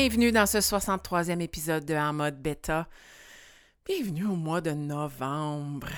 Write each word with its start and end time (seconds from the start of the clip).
Bienvenue 0.00 0.30
dans 0.30 0.46
ce 0.46 0.58
63e 0.58 1.40
épisode 1.40 1.84
de 1.84 1.94
En 1.94 2.12
mode 2.12 2.40
bêta. 2.40 2.86
Bienvenue 3.84 4.26
au 4.26 4.36
mois 4.36 4.60
de 4.60 4.70
novembre, 4.70 5.88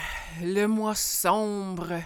le 0.43 0.65
mois 0.65 0.95
sombre, 0.95 2.01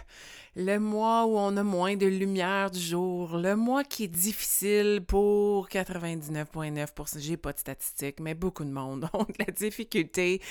le 0.56 0.78
mois 0.78 1.24
où 1.24 1.38
on 1.38 1.56
a 1.56 1.62
moins 1.62 1.94
de 1.94 2.06
lumière 2.06 2.72
du 2.72 2.80
jour, 2.80 3.36
le 3.36 3.54
mois 3.54 3.84
qui 3.84 4.04
est 4.04 4.08
difficile 4.08 5.04
pour 5.06 5.68
99,9%, 5.68 7.20
j'ai 7.20 7.36
pas 7.36 7.52
de 7.52 7.60
statistiques, 7.60 8.18
mais 8.18 8.34
beaucoup 8.34 8.64
de 8.64 8.72
monde 8.72 9.08
ont 9.12 9.22
de 9.22 9.44
la 9.46 9.52
difficulté 9.52 10.42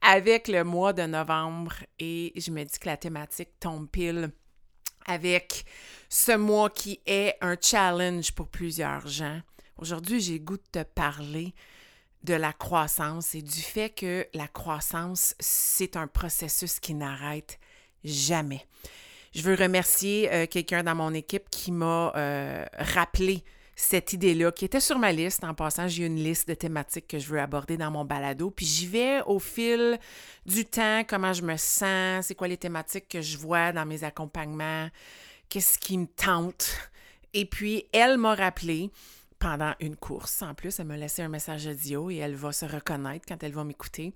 avec 0.00 0.48
le 0.48 0.64
mois 0.64 0.94
de 0.94 1.02
novembre 1.02 1.74
et 1.98 2.32
je 2.36 2.50
me 2.50 2.64
dis 2.64 2.78
que 2.78 2.88
la 2.88 2.96
thématique 2.96 3.60
tombe 3.60 3.86
pile 3.86 4.30
avec 5.04 5.66
ce 6.08 6.38
mois 6.38 6.70
qui 6.70 7.00
est 7.04 7.36
un 7.42 7.56
challenge 7.60 8.32
pour 8.32 8.48
plusieurs 8.48 9.06
gens. 9.06 9.42
Aujourd'hui, 9.78 10.20
j'ai 10.20 10.40
goût 10.40 10.56
de 10.56 10.62
te 10.72 10.82
parler 10.82 11.54
de 12.24 12.34
la 12.34 12.52
croissance 12.52 13.34
et 13.34 13.42
du 13.42 13.60
fait 13.60 13.90
que 13.90 14.26
la 14.32 14.48
croissance, 14.48 15.34
c'est 15.38 15.96
un 15.96 16.06
processus 16.06 16.80
qui 16.80 16.94
n'arrête 16.94 17.58
jamais. 18.02 18.66
Je 19.34 19.42
veux 19.42 19.54
remercier 19.54 20.32
euh, 20.32 20.46
quelqu'un 20.46 20.82
dans 20.82 20.94
mon 20.94 21.12
équipe 21.12 21.50
qui 21.50 21.72
m'a 21.72 22.12
euh, 22.16 22.64
rappelé 22.78 23.44
cette 23.74 24.14
idée-là, 24.14 24.50
qui 24.50 24.64
était 24.64 24.80
sur 24.80 24.98
ma 24.98 25.12
liste. 25.12 25.44
En 25.44 25.52
passant, 25.52 25.86
j'ai 25.88 26.06
une 26.06 26.16
liste 26.16 26.48
de 26.48 26.54
thématiques 26.54 27.06
que 27.06 27.18
je 27.18 27.28
veux 27.28 27.38
aborder 27.38 27.76
dans 27.76 27.90
mon 27.90 28.06
balado. 28.06 28.50
Puis 28.50 28.64
j'y 28.64 28.86
vais 28.86 29.20
au 29.26 29.38
fil 29.38 29.98
du 30.46 30.64
temps, 30.64 31.02
comment 31.06 31.34
je 31.34 31.42
me 31.42 31.58
sens, 31.58 32.26
c'est 32.26 32.34
quoi 32.34 32.48
les 32.48 32.56
thématiques 32.56 33.08
que 33.08 33.20
je 33.20 33.36
vois 33.36 33.72
dans 33.72 33.84
mes 33.84 34.04
accompagnements, 34.04 34.88
qu'est-ce 35.50 35.78
qui 35.78 35.98
me 35.98 36.06
tente. 36.06 36.74
Et 37.34 37.44
puis, 37.44 37.84
elle 37.92 38.16
m'a 38.16 38.34
rappelé 38.34 38.90
pendant 39.38 39.74
une 39.80 39.96
course. 39.96 40.42
En 40.42 40.54
plus, 40.54 40.78
elle 40.80 40.86
m'a 40.86 40.96
laissé 40.96 41.22
un 41.22 41.28
message 41.28 41.66
audio 41.66 42.10
et 42.10 42.16
elle 42.16 42.34
va 42.34 42.52
se 42.52 42.64
reconnaître 42.64 43.24
quand 43.26 43.42
elle 43.42 43.52
va 43.52 43.64
m'écouter. 43.64 44.12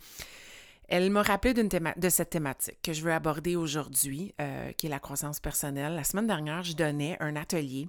Elle 0.88 1.08
m'a 1.10 1.22
rappelé 1.22 1.54
de 1.54 2.08
cette 2.08 2.30
thématique 2.30 2.78
que 2.82 2.92
je 2.92 3.02
veux 3.02 3.12
aborder 3.12 3.54
aujourd'hui, 3.54 4.34
euh, 4.41 4.72
qui 4.72 4.86
est 4.86 4.91
la 4.91 4.98
croissance 4.98 5.38
personnelle. 5.38 5.94
La 5.94 6.02
semaine 6.02 6.26
dernière, 6.26 6.64
je 6.64 6.72
donnais 6.72 7.16
un 7.20 7.36
atelier 7.36 7.88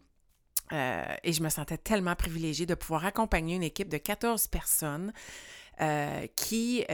euh, 0.71 1.03
et 1.23 1.33
je 1.33 1.41
me 1.41 1.49
sentais 1.49 1.79
tellement 1.79 2.15
privilégiée 2.15 2.67
de 2.67 2.75
pouvoir 2.75 3.05
accompagner 3.05 3.55
une 3.55 3.63
équipe 3.63 3.89
de 3.89 3.97
14 3.97 4.45
personnes 4.47 5.13
euh, 5.81 6.27
qui, 6.35 6.85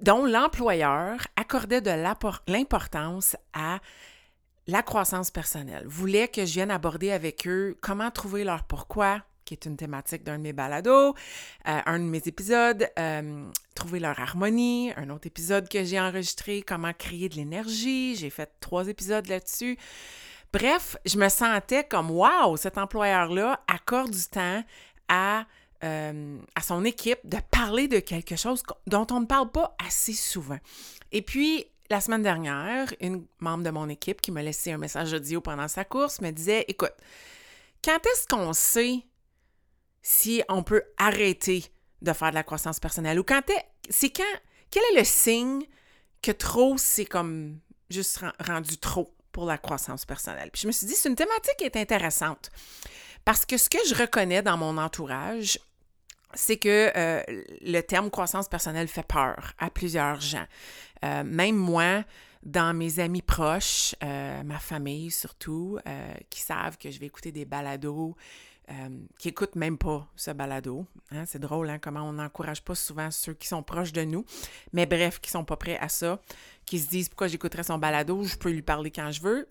dont 0.00 0.24
l'employeur 0.24 1.18
accordait 1.36 1.82
de 1.82 1.90
l'importance 2.48 3.36
à 3.52 3.80
la 4.66 4.82
croissance 4.82 5.30
personnelle. 5.30 5.84
Voulait 5.86 6.28
que 6.28 6.44
je 6.44 6.54
vienne 6.54 6.70
aborder 6.70 7.10
avec 7.10 7.46
eux 7.46 7.76
comment 7.80 8.10
trouver 8.10 8.44
leur 8.44 8.64
pourquoi, 8.64 9.22
qui 9.44 9.54
est 9.54 9.66
une 9.66 9.76
thématique 9.76 10.24
d'un 10.24 10.38
de 10.38 10.42
mes 10.42 10.52
balados, 10.52 11.14
euh, 11.68 11.80
un 11.84 11.98
de 11.98 12.04
mes 12.04 12.22
épisodes, 12.26 12.88
euh, 12.98 13.44
trouver 13.74 14.00
leur 14.00 14.18
harmonie, 14.18 14.92
un 14.96 15.10
autre 15.10 15.26
épisode 15.26 15.68
que 15.68 15.84
j'ai 15.84 16.00
enregistré, 16.00 16.62
comment 16.62 16.92
créer 16.92 17.28
de 17.28 17.36
l'énergie. 17.36 18.16
J'ai 18.16 18.30
fait 18.30 18.50
trois 18.60 18.88
épisodes 18.88 19.26
là-dessus. 19.26 19.78
Bref, 20.52 20.96
je 21.04 21.18
me 21.18 21.28
sentais 21.28 21.84
comme 21.84 22.10
wow, 22.10 22.56
cet 22.56 22.78
employeur-là 22.78 23.60
accorde 23.66 24.12
du 24.12 24.24
temps 24.24 24.62
à, 25.08 25.46
euh, 25.82 26.38
à 26.54 26.60
son 26.60 26.84
équipe 26.84 27.18
de 27.24 27.38
parler 27.50 27.88
de 27.88 27.98
quelque 27.98 28.36
chose 28.36 28.62
dont 28.86 29.06
on 29.10 29.20
ne 29.20 29.26
parle 29.26 29.50
pas 29.50 29.76
assez 29.84 30.12
souvent. 30.12 30.58
Et 31.12 31.22
puis, 31.22 31.66
la 31.90 32.00
semaine 32.00 32.22
dernière, 32.22 32.92
une 33.00 33.26
membre 33.40 33.64
de 33.64 33.70
mon 33.70 33.88
équipe 33.88 34.20
qui 34.20 34.30
m'a 34.30 34.42
laissé 34.42 34.72
un 34.72 34.78
message 34.78 35.12
audio 35.12 35.40
pendant 35.40 35.68
sa 35.68 35.84
course 35.84 36.20
me 36.20 36.30
disait 36.30 36.64
Écoute, 36.68 36.94
quand 37.84 37.98
est-ce 38.06 38.26
qu'on 38.26 38.52
sait 38.52 39.04
si 40.02 40.42
on 40.48 40.62
peut 40.62 40.82
arrêter 40.96 41.64
de 42.02 42.12
faire 42.12 42.30
de 42.30 42.34
la 42.34 42.42
croissance 42.42 42.80
personnelle? 42.80 43.18
Ou 43.18 43.24
quand 43.24 43.42
c'est 43.90 44.10
quand 44.10 44.22
quel 44.70 44.82
est 44.92 44.98
le 44.98 45.04
signe 45.04 45.62
que 46.22 46.32
trop 46.32 46.76
c'est 46.78 47.04
comme 47.04 47.60
juste 47.90 48.24
rendu 48.40 48.78
trop 48.78 49.14
pour 49.30 49.46
la 49.46 49.58
croissance 49.58 50.06
personnelle. 50.06 50.50
Puis 50.52 50.62
je 50.62 50.66
me 50.66 50.72
suis 50.72 50.86
dit 50.86 50.94
c'est 50.94 51.08
une 51.08 51.16
thématique 51.16 51.56
qui 51.58 51.64
est 51.64 51.76
intéressante 51.76 52.50
parce 53.24 53.44
que 53.44 53.56
ce 53.56 53.68
que 53.68 53.78
je 53.86 53.94
reconnais 53.94 54.42
dans 54.42 54.56
mon 54.56 54.78
entourage, 54.78 55.58
c'est 56.34 56.56
que 56.56 56.90
euh, 56.96 57.22
le 57.60 57.80
terme 57.80 58.10
croissance 58.10 58.48
personnelle 58.48 58.88
fait 58.88 59.06
peur 59.06 59.52
à 59.58 59.70
plusieurs 59.70 60.20
gens. 60.20 60.46
Euh, 61.04 61.22
même 61.24 61.56
moi, 61.56 62.04
dans 62.42 62.74
mes 62.76 62.98
amis 62.98 63.22
proches, 63.22 63.94
euh, 64.02 64.42
ma 64.42 64.58
famille 64.58 65.10
surtout, 65.10 65.78
qui 66.30 66.40
savent 66.40 66.78
que 66.78 66.90
je 66.90 66.98
vais 66.98 67.06
écouter 67.06 67.32
des 67.32 67.44
balados, 67.44 68.16
qui 69.18 69.28
écoutent 69.28 69.56
même 69.56 69.76
pas 69.76 70.08
ce 70.16 70.30
balado. 70.30 70.86
Hein. 71.10 71.24
C'est 71.26 71.38
drôle 71.38 71.68
hein, 71.68 71.78
comment 71.78 72.02
on 72.02 72.14
n'encourage 72.14 72.62
pas 72.62 72.74
souvent 72.74 73.10
ceux 73.10 73.34
qui 73.34 73.46
sont 73.46 73.62
proches 73.62 73.92
de 73.92 74.02
nous, 74.02 74.24
mais 74.72 74.86
bref, 74.86 75.20
qui 75.20 75.30
sont 75.30 75.44
pas 75.44 75.56
prêts 75.56 75.78
à 75.78 75.88
ça, 75.88 76.18
qui 76.64 76.78
se 76.78 76.88
disent 76.88 77.08
pourquoi 77.10 77.28
j'écouterais 77.28 77.62
son 77.62 77.78
balado, 77.78 78.22
je 78.24 78.36
peux 78.36 78.50
lui 78.50 78.62
parler 78.62 78.90
quand 78.90 79.10
je 79.10 79.20
veux. 79.20 79.48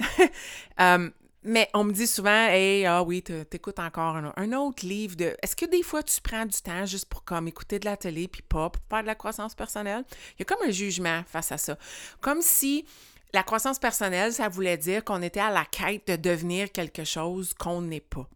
Mais 1.46 1.70
on 1.74 1.84
me 1.84 1.92
dit 1.92 2.08
souvent, 2.08 2.48
hey, 2.48 2.86
ah 2.86 3.04
oui, 3.04 3.22
t'écoutes 3.22 3.80
encore 3.80 4.16
un, 4.16 4.54
autre 4.54 4.86
livre. 4.86 5.16
Est-ce 5.42 5.56
que 5.56 5.66
des 5.66 5.84
fois 5.84 6.02
tu 6.02 6.22
prends 6.22 6.46
du 6.46 6.58
temps 6.62 6.86
juste 6.86 7.06
pour 7.06 7.24
comme 7.24 7.48
écouter 7.48 7.80
de 7.80 7.86
la 7.86 7.98
télé 7.98 8.28
puis 8.28 8.42
pas 8.42 8.70
pour 8.70 8.82
faire 8.90 9.02
de 9.02 9.08
la 9.08 9.16
croissance 9.16 9.54
personnelle? 9.54 10.04
Il 10.32 10.40
y 10.40 10.42
a 10.44 10.46
comme 10.46 10.66
un 10.66 10.72
jugement 10.72 11.22
face 11.28 11.52
à 11.52 11.58
ça. 11.58 11.78
Comme 12.22 12.42
si 12.42 12.86
la 13.34 13.44
croissance 13.44 13.80
personnelle, 13.80 14.32
ça 14.32 14.48
voulait 14.48 14.78
dire 14.78 15.04
qu'on 15.04 15.22
était 15.22 15.40
à 15.40 15.52
la 15.52 15.66
quête 15.66 16.08
de 16.08 16.16
devenir 16.16 16.72
quelque 16.72 17.04
chose 17.04 17.54
qu'on 17.54 17.82
n'est 17.82 18.00
pas. 18.00 18.28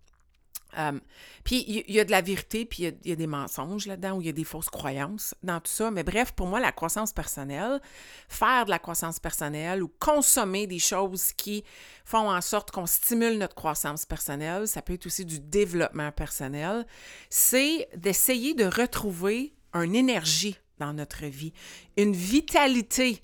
Euh, 0.78 1.00
puis 1.44 1.64
il 1.68 1.94
y, 1.94 2.00
a 2.00 2.06
de 2.06 2.12
la 2.12 2.22
vérité, 2.22 2.66
puis 2.66 2.84
il 2.84 3.10
y, 3.10 3.12
a 3.12 3.16
des 3.16 3.28
mensonges 3.28 3.88
là-dedans, 3.88 4.18
ou 4.18 4.22
il 4.22 4.28
y 4.28 4.30
a 4.30 4.34
des 4.34 4.44
fausses 4.44 4.70
croyances 4.70 5.34
dans 5.44 5.60
tout 5.60 5.72
ça. 5.72 5.92
Mais 5.92 6.04
bref, 6.04 6.34
pour 6.34 6.48
moi, 6.48 6.60
la 6.60 6.72
croissance 6.72 7.14
personnelle, 7.14 7.82
faire 8.28 8.66
de 8.66 8.70
la 8.70 8.80
croissance 8.80 9.20
personnelle 9.20 9.82
ou 9.82 9.92
consommer 10.00 10.68
des 10.68 10.80
choses 10.80 11.34
qui 11.34 11.64
font 12.06 12.30
en 12.30 12.42
sorte 12.42 12.72
qu'on 12.72 12.86
stimule 12.86 13.38
notre 13.38 13.56
croissance 13.56 14.06
personnelle, 14.06 14.68
ça 14.68 14.82
peut 14.82 14.94
être 14.94 15.06
aussi 15.06 15.26
du 15.26 15.40
développement 15.40 16.12
personnel, 16.12 16.86
c'est 17.30 17.90
d'essayer 17.96 18.54
de 18.54 18.66
retrouver 18.66 19.54
une 19.74 19.96
énergie 19.96 20.58
dans 20.80 20.94
notre 20.94 21.26
vie, 21.26 21.54
une 21.98 22.14
vitalité 22.14 23.22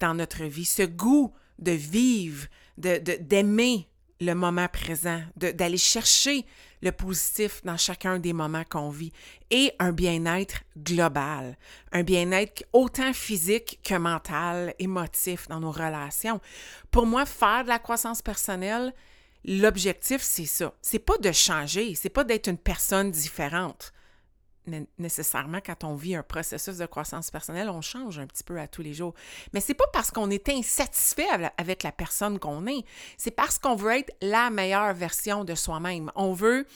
dans 0.00 0.14
notre 0.14 0.44
vie, 0.44 0.64
ce 0.64 0.82
goût 0.82 1.32
de 1.58 1.72
vivre, 1.72 2.46
d'aimer 2.76 3.88
le 4.20 4.34
moment 4.34 4.68
présent, 4.68 5.20
d'aller 5.36 5.76
chercher 5.76 6.46
le 6.82 6.92
positif 6.92 7.62
dans 7.64 7.76
chacun 7.76 8.18
des 8.18 8.32
moments 8.32 8.64
qu'on 8.68 8.90
vit 8.90 9.12
et 9.50 9.72
un 9.78 9.92
bien-être 9.92 10.60
global, 10.76 11.56
un 11.92 12.02
bien-être 12.02 12.64
autant 12.72 13.12
physique 13.12 13.80
que 13.82 13.94
mental, 13.94 14.74
émotif 14.78 15.48
dans 15.48 15.60
nos 15.60 15.72
relations. 15.72 16.40
Pour 16.90 17.06
moi, 17.06 17.26
faire 17.26 17.64
de 17.64 17.68
la 17.68 17.78
croissance 17.78 18.22
personnelle, 18.22 18.92
l'objectif, 19.44 20.22
c'est 20.22 20.46
ça. 20.46 20.74
C'est 20.82 20.98
pas 20.98 21.18
de 21.18 21.32
changer, 21.32 21.94
c'est 21.94 22.08
pas 22.08 22.24
d'être 22.24 22.48
une 22.48 22.58
personne 22.58 23.10
différente 23.10 23.92
nécessairement 24.98 25.60
quand 25.64 25.84
on 25.84 25.94
vit 25.94 26.14
un 26.14 26.22
processus 26.22 26.76
de 26.78 26.86
croissance 26.86 27.30
personnelle, 27.30 27.68
on 27.68 27.80
change 27.80 28.18
un 28.18 28.26
petit 28.26 28.44
peu 28.44 28.58
à 28.58 28.68
tous 28.68 28.82
les 28.82 28.94
jours. 28.94 29.14
Mais 29.52 29.60
c'est 29.60 29.74
pas 29.74 29.86
parce 29.92 30.10
qu'on 30.10 30.30
est 30.30 30.48
insatisfait 30.48 31.26
avec 31.56 31.82
la 31.82 31.92
personne 31.92 32.38
qu'on 32.38 32.66
est, 32.66 32.84
c'est 33.16 33.30
parce 33.30 33.58
qu'on 33.58 33.76
veut 33.76 33.92
être 33.92 34.12
la 34.20 34.50
meilleure 34.50 34.94
version 34.94 35.44
de 35.44 35.54
soi-même. 35.54 36.10
On 36.14 36.32
veut 36.32 36.66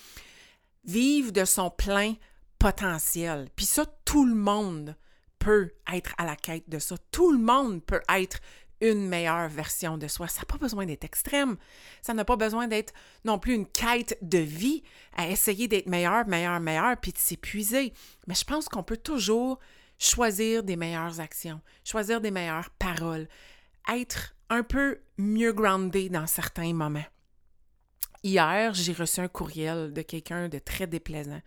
vivre 0.85 1.33
de 1.33 1.45
son 1.45 1.71
plein 1.71 2.15
potentiel. 2.59 3.49
Puis 3.55 3.67
ça, 3.67 3.85
tout 4.05 4.25
le 4.25 4.35
monde 4.35 4.97
peut 5.39 5.71
être 5.93 6.15
à 6.19 6.27
la 6.27 6.37
quête 6.37 6.69
de 6.69 6.79
ça. 6.79 6.97
Tout 7.11 7.33
le 7.33 7.39
monde 7.39 7.85
peut 7.85 8.03
être 8.09 8.41
une 8.81 9.09
meilleure 9.09 9.49
version 9.49 9.99
de 9.99 10.09
soi. 10.09 10.29
Ça 10.29 10.41
n'a 10.41 10.47
pas 10.47 10.59
besoin 10.59 10.87
d'être 10.87 11.05
extrême. 11.05 11.57
Ça 12.03 12.15
n'a 12.15 12.25
pas 12.25 12.37
besoin 12.37 12.69
d'être 12.69 12.93
non 13.25 13.39
plus 13.39 13.55
une 13.55 13.67
quête 13.67 14.19
de 14.23 14.39
vie 14.39 14.83
à 15.17 15.29
essayer 15.29 15.69
d'être 15.69 15.87
meilleur, 15.87 16.27
meilleur, 16.27 16.61
meilleur, 16.61 16.97
puis 16.97 17.13
de 17.13 17.19
s'épuiser. 17.19 17.93
Mais 18.27 18.35
je 18.35 18.45
pense 18.45 18.69
qu'on 18.69 18.83
peut 18.83 18.97
toujours 18.97 19.59
choisir 19.99 20.63
des 20.63 20.77
meilleures 20.77 21.21
actions, 21.21 21.61
choisir 21.85 22.21
des 22.21 22.31
meilleures 22.31 22.71
paroles, 22.71 23.29
être 23.93 24.35
un 24.51 24.63
peu 24.63 25.01
mieux 25.17 25.53
groundé 25.53 26.09
dans 26.09 26.27
certains 26.27 26.73
moments. 26.73 27.05
Hier, 28.23 28.75
j'ai 28.75 28.93
reçu 28.93 29.21
un 29.21 29.29
courriel 29.29 29.93
de 29.93 30.03
quelqu'un 30.03 30.49
de 30.49 30.59
très 30.59 30.87
déplaisant. 30.87 31.41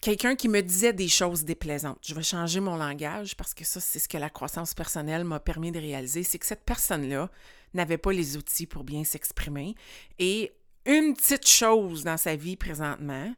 Quelqu'un 0.00 0.36
qui 0.36 0.48
me 0.48 0.60
disait 0.60 0.92
des 0.92 1.08
choses 1.08 1.44
déplaisantes. 1.44 1.98
Je 2.02 2.14
vais 2.14 2.22
changer 2.22 2.60
mon 2.60 2.76
langage 2.76 3.36
parce 3.36 3.54
que 3.54 3.64
ça, 3.64 3.80
c'est 3.80 3.98
ce 3.98 4.08
que 4.08 4.18
la 4.18 4.28
croissance 4.28 4.74
personnelle 4.74 5.24
m'a 5.24 5.40
permis 5.40 5.72
de 5.72 5.78
réaliser, 5.78 6.22
c'est 6.22 6.38
que 6.38 6.46
cette 6.46 6.64
personne-là 6.64 7.30
n'avait 7.72 7.98
pas 7.98 8.12
les 8.12 8.36
outils 8.36 8.66
pour 8.66 8.84
bien 8.84 9.02
s'exprimer 9.02 9.74
et 10.18 10.52
une 10.86 11.14
petite 11.14 11.48
chose 11.48 12.04
dans 12.04 12.18
sa 12.18 12.36
vie 12.36 12.56
présentement 12.56 13.34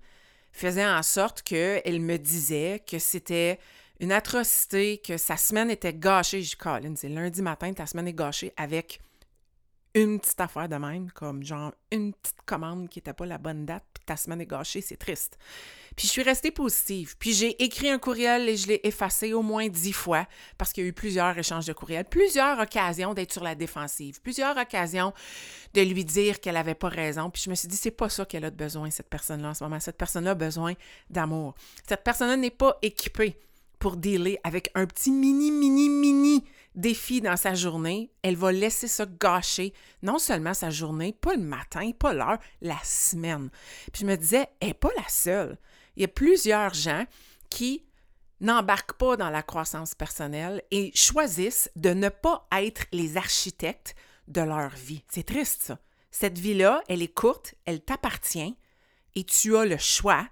faisait 0.52 0.86
en 0.86 1.02
sorte 1.02 1.42
qu'elle 1.42 2.00
me 2.00 2.16
disait 2.16 2.82
que 2.86 2.98
c'était 2.98 3.58
une 4.00 4.12
atrocité, 4.12 4.98
que 4.98 5.16
sa 5.16 5.36
semaine 5.36 5.70
était 5.70 5.94
gâchée. 5.94 6.42
Je 6.42 6.50
dis, 6.50 6.56
Colin, 6.56 6.94
c'est 6.96 7.08
lundi 7.08 7.42
matin, 7.42 7.72
ta 7.72 7.86
semaine 7.86 8.08
est 8.08 8.14
gâchée 8.14 8.52
avec 8.56 9.00
une 9.96 10.20
petite 10.20 10.40
affaire 10.42 10.68
de 10.68 10.76
même, 10.76 11.10
comme 11.10 11.42
genre 11.42 11.72
une 11.90 12.12
petite 12.12 12.42
commande 12.44 12.90
qui 12.90 12.98
n'était 12.98 13.14
pas 13.14 13.24
la 13.24 13.38
bonne 13.38 13.64
date, 13.64 13.82
puis 13.94 14.04
ta 14.04 14.14
semaine 14.14 14.42
est 14.42 14.46
gâchée, 14.46 14.82
c'est 14.82 14.98
triste. 14.98 15.38
Puis 15.96 16.06
je 16.06 16.12
suis 16.12 16.22
restée 16.22 16.50
positive. 16.50 17.16
Puis 17.18 17.32
j'ai 17.32 17.64
écrit 17.64 17.88
un 17.88 17.98
courriel 17.98 18.46
et 18.46 18.58
je 18.58 18.68
l'ai 18.68 18.80
effacé 18.84 19.32
au 19.32 19.40
moins 19.40 19.68
dix 19.68 19.94
fois 19.94 20.26
parce 20.58 20.74
qu'il 20.74 20.84
y 20.84 20.86
a 20.86 20.90
eu 20.90 20.92
plusieurs 20.92 21.38
échanges 21.38 21.64
de 21.64 21.72
courriels, 21.72 22.04
plusieurs 22.04 22.60
occasions 22.60 23.14
d'être 23.14 23.32
sur 23.32 23.42
la 23.42 23.54
défensive, 23.54 24.20
plusieurs 24.20 24.58
occasions 24.58 25.14
de 25.72 25.80
lui 25.80 26.04
dire 26.04 26.40
qu'elle 26.40 26.56
n'avait 26.56 26.74
pas 26.74 26.90
raison. 26.90 27.30
Puis 27.30 27.44
je 27.46 27.50
me 27.50 27.54
suis 27.54 27.66
dit, 27.66 27.76
c'est 27.76 27.90
pas 27.90 28.10
ça 28.10 28.26
qu'elle 28.26 28.44
a 28.44 28.50
de 28.50 28.56
besoin, 28.56 28.90
cette 28.90 29.08
personne-là, 29.08 29.48
en 29.48 29.54
ce 29.54 29.64
moment. 29.64 29.80
Cette 29.80 29.96
personne-là 29.96 30.32
a 30.32 30.34
besoin 30.34 30.74
d'amour. 31.08 31.54
Cette 31.88 32.04
personne-là 32.04 32.36
n'est 32.36 32.50
pas 32.50 32.76
équipée 32.82 33.38
pour 33.78 33.96
dealer 33.96 34.38
avec 34.44 34.70
un 34.74 34.84
petit 34.84 35.10
mini, 35.10 35.50
mini, 35.50 35.88
mini 35.88 36.44
défi 36.76 37.20
dans 37.20 37.36
sa 37.36 37.54
journée, 37.54 38.10
elle 38.22 38.36
va 38.36 38.52
laisser 38.52 38.86
ça 38.86 39.06
gâcher 39.06 39.72
non 40.02 40.18
seulement 40.18 40.54
sa 40.54 40.70
journée, 40.70 41.12
pas 41.12 41.34
le 41.34 41.42
matin, 41.42 41.90
pas 41.98 42.12
l'heure, 42.12 42.38
la 42.60 42.78
semaine. 42.84 43.50
Puis 43.92 44.02
je 44.02 44.06
me 44.06 44.16
disais, 44.16 44.46
elle 44.60 44.68
n'est 44.68 44.74
pas 44.74 44.92
la 44.96 45.08
seule. 45.08 45.58
Il 45.96 46.02
y 46.02 46.04
a 46.04 46.08
plusieurs 46.08 46.74
gens 46.74 47.06
qui 47.50 47.84
n'embarquent 48.40 48.98
pas 48.98 49.16
dans 49.16 49.30
la 49.30 49.42
croissance 49.42 49.94
personnelle 49.94 50.62
et 50.70 50.92
choisissent 50.94 51.70
de 51.74 51.90
ne 51.90 52.10
pas 52.10 52.46
être 52.52 52.84
les 52.92 53.16
architectes 53.16 53.94
de 54.28 54.42
leur 54.42 54.70
vie. 54.70 55.02
C'est 55.10 55.26
triste, 55.26 55.62
ça. 55.62 55.78
Cette 56.10 56.38
vie-là, 56.38 56.82
elle 56.88 57.02
est 57.02 57.12
courte, 57.12 57.54
elle 57.64 57.80
t'appartient 57.80 58.56
et 59.14 59.24
tu 59.24 59.56
as 59.56 59.64
le 59.64 59.78
choix 59.78 60.26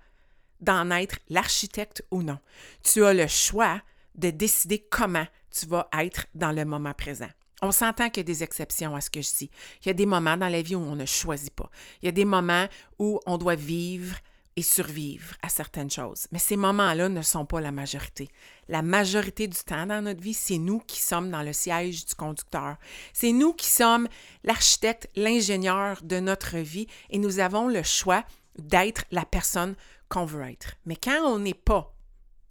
d'en 0.60 0.90
être 0.90 1.18
l'architecte 1.28 2.04
ou 2.10 2.22
non. 2.22 2.38
Tu 2.82 3.04
as 3.04 3.12
le 3.12 3.26
choix 3.26 3.82
de 4.14 4.30
décider 4.30 4.78
comment 4.78 5.26
tu 5.56 5.66
vas 5.66 5.88
être 5.98 6.26
dans 6.34 6.52
le 6.52 6.64
moment 6.64 6.94
présent. 6.94 7.28
On 7.62 7.70
s'entend 7.70 8.10
qu'il 8.10 8.18
y 8.18 8.20
a 8.20 8.24
des 8.24 8.42
exceptions 8.42 8.94
à 8.94 9.00
ce 9.00 9.10
que 9.10 9.22
je 9.22 9.30
dis. 9.38 9.50
Il 9.82 9.88
y 9.88 9.90
a 9.90 9.94
des 9.94 10.06
moments 10.06 10.36
dans 10.36 10.48
la 10.48 10.60
vie 10.60 10.74
où 10.74 10.80
on 10.80 10.96
ne 10.96 11.06
choisit 11.06 11.54
pas. 11.54 11.70
Il 12.02 12.06
y 12.06 12.08
a 12.08 12.12
des 12.12 12.24
moments 12.24 12.66
où 12.98 13.20
on 13.26 13.38
doit 13.38 13.54
vivre 13.54 14.16
et 14.56 14.62
survivre 14.62 15.34
à 15.42 15.48
certaines 15.48 15.90
choses. 15.90 16.26
Mais 16.30 16.38
ces 16.38 16.56
moments-là 16.56 17.08
ne 17.08 17.22
sont 17.22 17.44
pas 17.44 17.60
la 17.60 17.72
majorité. 17.72 18.28
La 18.68 18.82
majorité 18.82 19.48
du 19.48 19.58
temps 19.58 19.86
dans 19.86 20.02
notre 20.02 20.20
vie, 20.20 20.34
c'est 20.34 20.58
nous 20.58 20.80
qui 20.80 21.00
sommes 21.00 21.30
dans 21.30 21.42
le 21.42 21.52
siège 21.52 22.04
du 22.04 22.14
conducteur. 22.14 22.76
C'est 23.12 23.32
nous 23.32 23.52
qui 23.52 23.66
sommes 23.66 24.08
l'architecte, 24.44 25.08
l'ingénieur 25.16 26.00
de 26.02 26.20
notre 26.20 26.58
vie 26.58 26.86
et 27.10 27.18
nous 27.18 27.40
avons 27.40 27.68
le 27.68 27.82
choix 27.82 28.24
d'être 28.58 29.04
la 29.10 29.24
personne 29.24 29.74
qu'on 30.08 30.24
veut 30.24 30.42
être. 30.42 30.74
Mais 30.86 30.96
quand 30.96 31.22
on 31.24 31.38
n'est 31.38 31.54
pas 31.54 31.93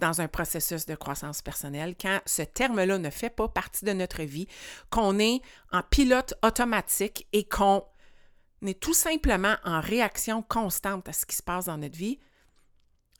dans 0.03 0.19
un 0.19 0.27
processus 0.27 0.85
de 0.85 0.95
croissance 0.95 1.41
personnelle, 1.41 1.95
quand 1.99 2.19
ce 2.25 2.41
terme-là 2.41 2.97
ne 2.97 3.09
fait 3.09 3.29
pas 3.29 3.47
partie 3.47 3.85
de 3.85 3.93
notre 3.93 4.23
vie, 4.23 4.49
qu'on 4.89 5.17
est 5.17 5.41
en 5.71 5.81
pilote 5.81 6.33
automatique 6.43 7.25
et 7.31 7.45
qu'on 7.47 7.85
est 8.65 8.81
tout 8.81 8.93
simplement 8.93 9.55
en 9.63 9.79
réaction 9.79 10.41
constante 10.41 11.07
à 11.07 11.13
ce 11.13 11.25
qui 11.25 11.37
se 11.37 11.41
passe 11.41 11.65
dans 11.65 11.77
notre 11.77 11.97
vie, 11.97 12.19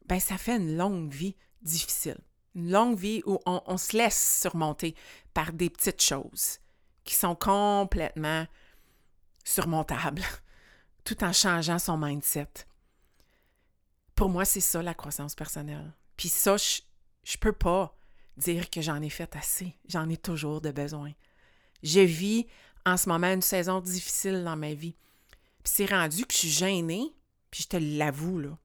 ben 0.08 0.20
ça 0.20 0.38
fait 0.38 0.58
une 0.58 0.76
longue 0.76 1.10
vie 1.10 1.38
difficile. 1.62 2.18
Une 2.54 2.70
longue 2.70 2.98
vie 2.98 3.24
où 3.26 3.40
on, 3.46 3.62
on 3.66 3.78
se 3.78 3.96
laisse 3.96 4.42
surmonter 4.42 4.94
par 5.34 5.54
des 5.54 5.70
petites 5.70 6.02
choses 6.02 6.60
qui 7.06 7.16
sont 7.16 7.36
complètement 7.36 8.46
surmontables, 9.46 10.24
tout 11.06 11.24
en 11.24 11.32
changeant 11.32 11.80
son 11.80 11.96
mindset. 11.96 12.50
Pour 14.16 14.28
moi, 14.28 14.44
c'est 14.44 14.60
ça 14.60 14.84
la 14.84 14.94
croissance 14.94 15.34
personnelle. 15.34 15.94
Puis 16.18 16.30
ça, 16.30 16.58
je, 16.58 16.82
je 17.24 17.38
peux 17.38 17.54
pas 17.54 17.98
dire 18.38 18.70
que 18.70 18.82
j'en 18.82 19.02
ai 19.02 19.10
fait 19.10 19.36
assez. 19.36 19.78
J'en 19.88 20.10
ai 20.10 20.18
toujours 20.18 20.62
de 20.62 20.72
besoin. 20.72 21.12
Je 21.82 22.00
vis 22.00 22.48
en 22.86 22.98
ce 22.98 23.10
moment 23.10 23.32
une 23.32 23.42
saison 23.42 23.80
difficile 23.80 24.44
dans 24.44 24.58
ma 24.58 24.74
vie. 24.74 24.96
Puis 25.64 25.74
c'est 25.76 25.86
rendu 25.86 26.26
que 26.26 26.34
je 26.34 26.40
suis 26.40 26.50
gênée, 26.50 27.14
puis 27.52 27.64
je 27.64 27.68
te 27.70 27.78
l'avoue, 27.78 28.40
là, 28.40 28.58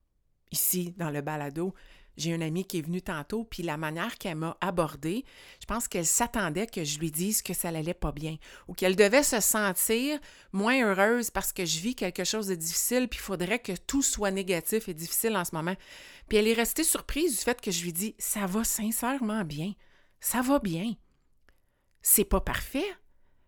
ici, 0.50 0.94
dans 0.96 1.10
le 1.10 1.20
balado, 1.20 1.74
j'ai 2.18 2.32
une 2.32 2.42
amie 2.42 2.64
qui 2.64 2.78
est 2.78 2.82
venue 2.82 3.00
tantôt, 3.00 3.44
puis 3.44 3.62
la 3.62 3.76
manière 3.76 4.18
qu'elle 4.18 4.36
m'a 4.36 4.56
abordée, 4.60 5.24
je 5.60 5.66
pense 5.66 5.88
qu'elle 5.88 6.04
s'attendait 6.04 6.66
que 6.66 6.84
je 6.84 6.98
lui 6.98 7.10
dise 7.10 7.42
que 7.42 7.54
ça 7.54 7.70
n'allait 7.70 7.94
pas 7.94 8.12
bien 8.12 8.36
ou 8.66 8.74
qu'elle 8.74 8.96
devait 8.96 9.22
se 9.22 9.40
sentir 9.40 10.18
moins 10.52 10.84
heureuse 10.84 11.30
parce 11.30 11.52
que 11.52 11.64
je 11.64 11.78
vis 11.78 11.94
quelque 11.94 12.24
chose 12.24 12.48
de 12.48 12.56
difficile, 12.56 13.08
puis 13.08 13.18
il 13.18 13.22
faudrait 13.22 13.60
que 13.60 13.72
tout 13.72 14.02
soit 14.02 14.32
négatif 14.32 14.88
et 14.88 14.94
difficile 14.94 15.36
en 15.36 15.44
ce 15.44 15.54
moment. 15.54 15.76
Puis 16.28 16.36
elle 16.36 16.48
est 16.48 16.54
restée 16.54 16.84
surprise 16.84 17.38
du 17.38 17.42
fait 17.42 17.60
que 17.60 17.70
je 17.70 17.84
lui 17.84 17.92
dis 17.92 18.14
Ça 18.18 18.46
va 18.46 18.64
sincèrement 18.64 19.44
bien. 19.44 19.72
Ça 20.20 20.42
va 20.42 20.58
bien. 20.58 20.94
C'est 22.02 22.24
pas 22.24 22.40
parfait, 22.40 22.86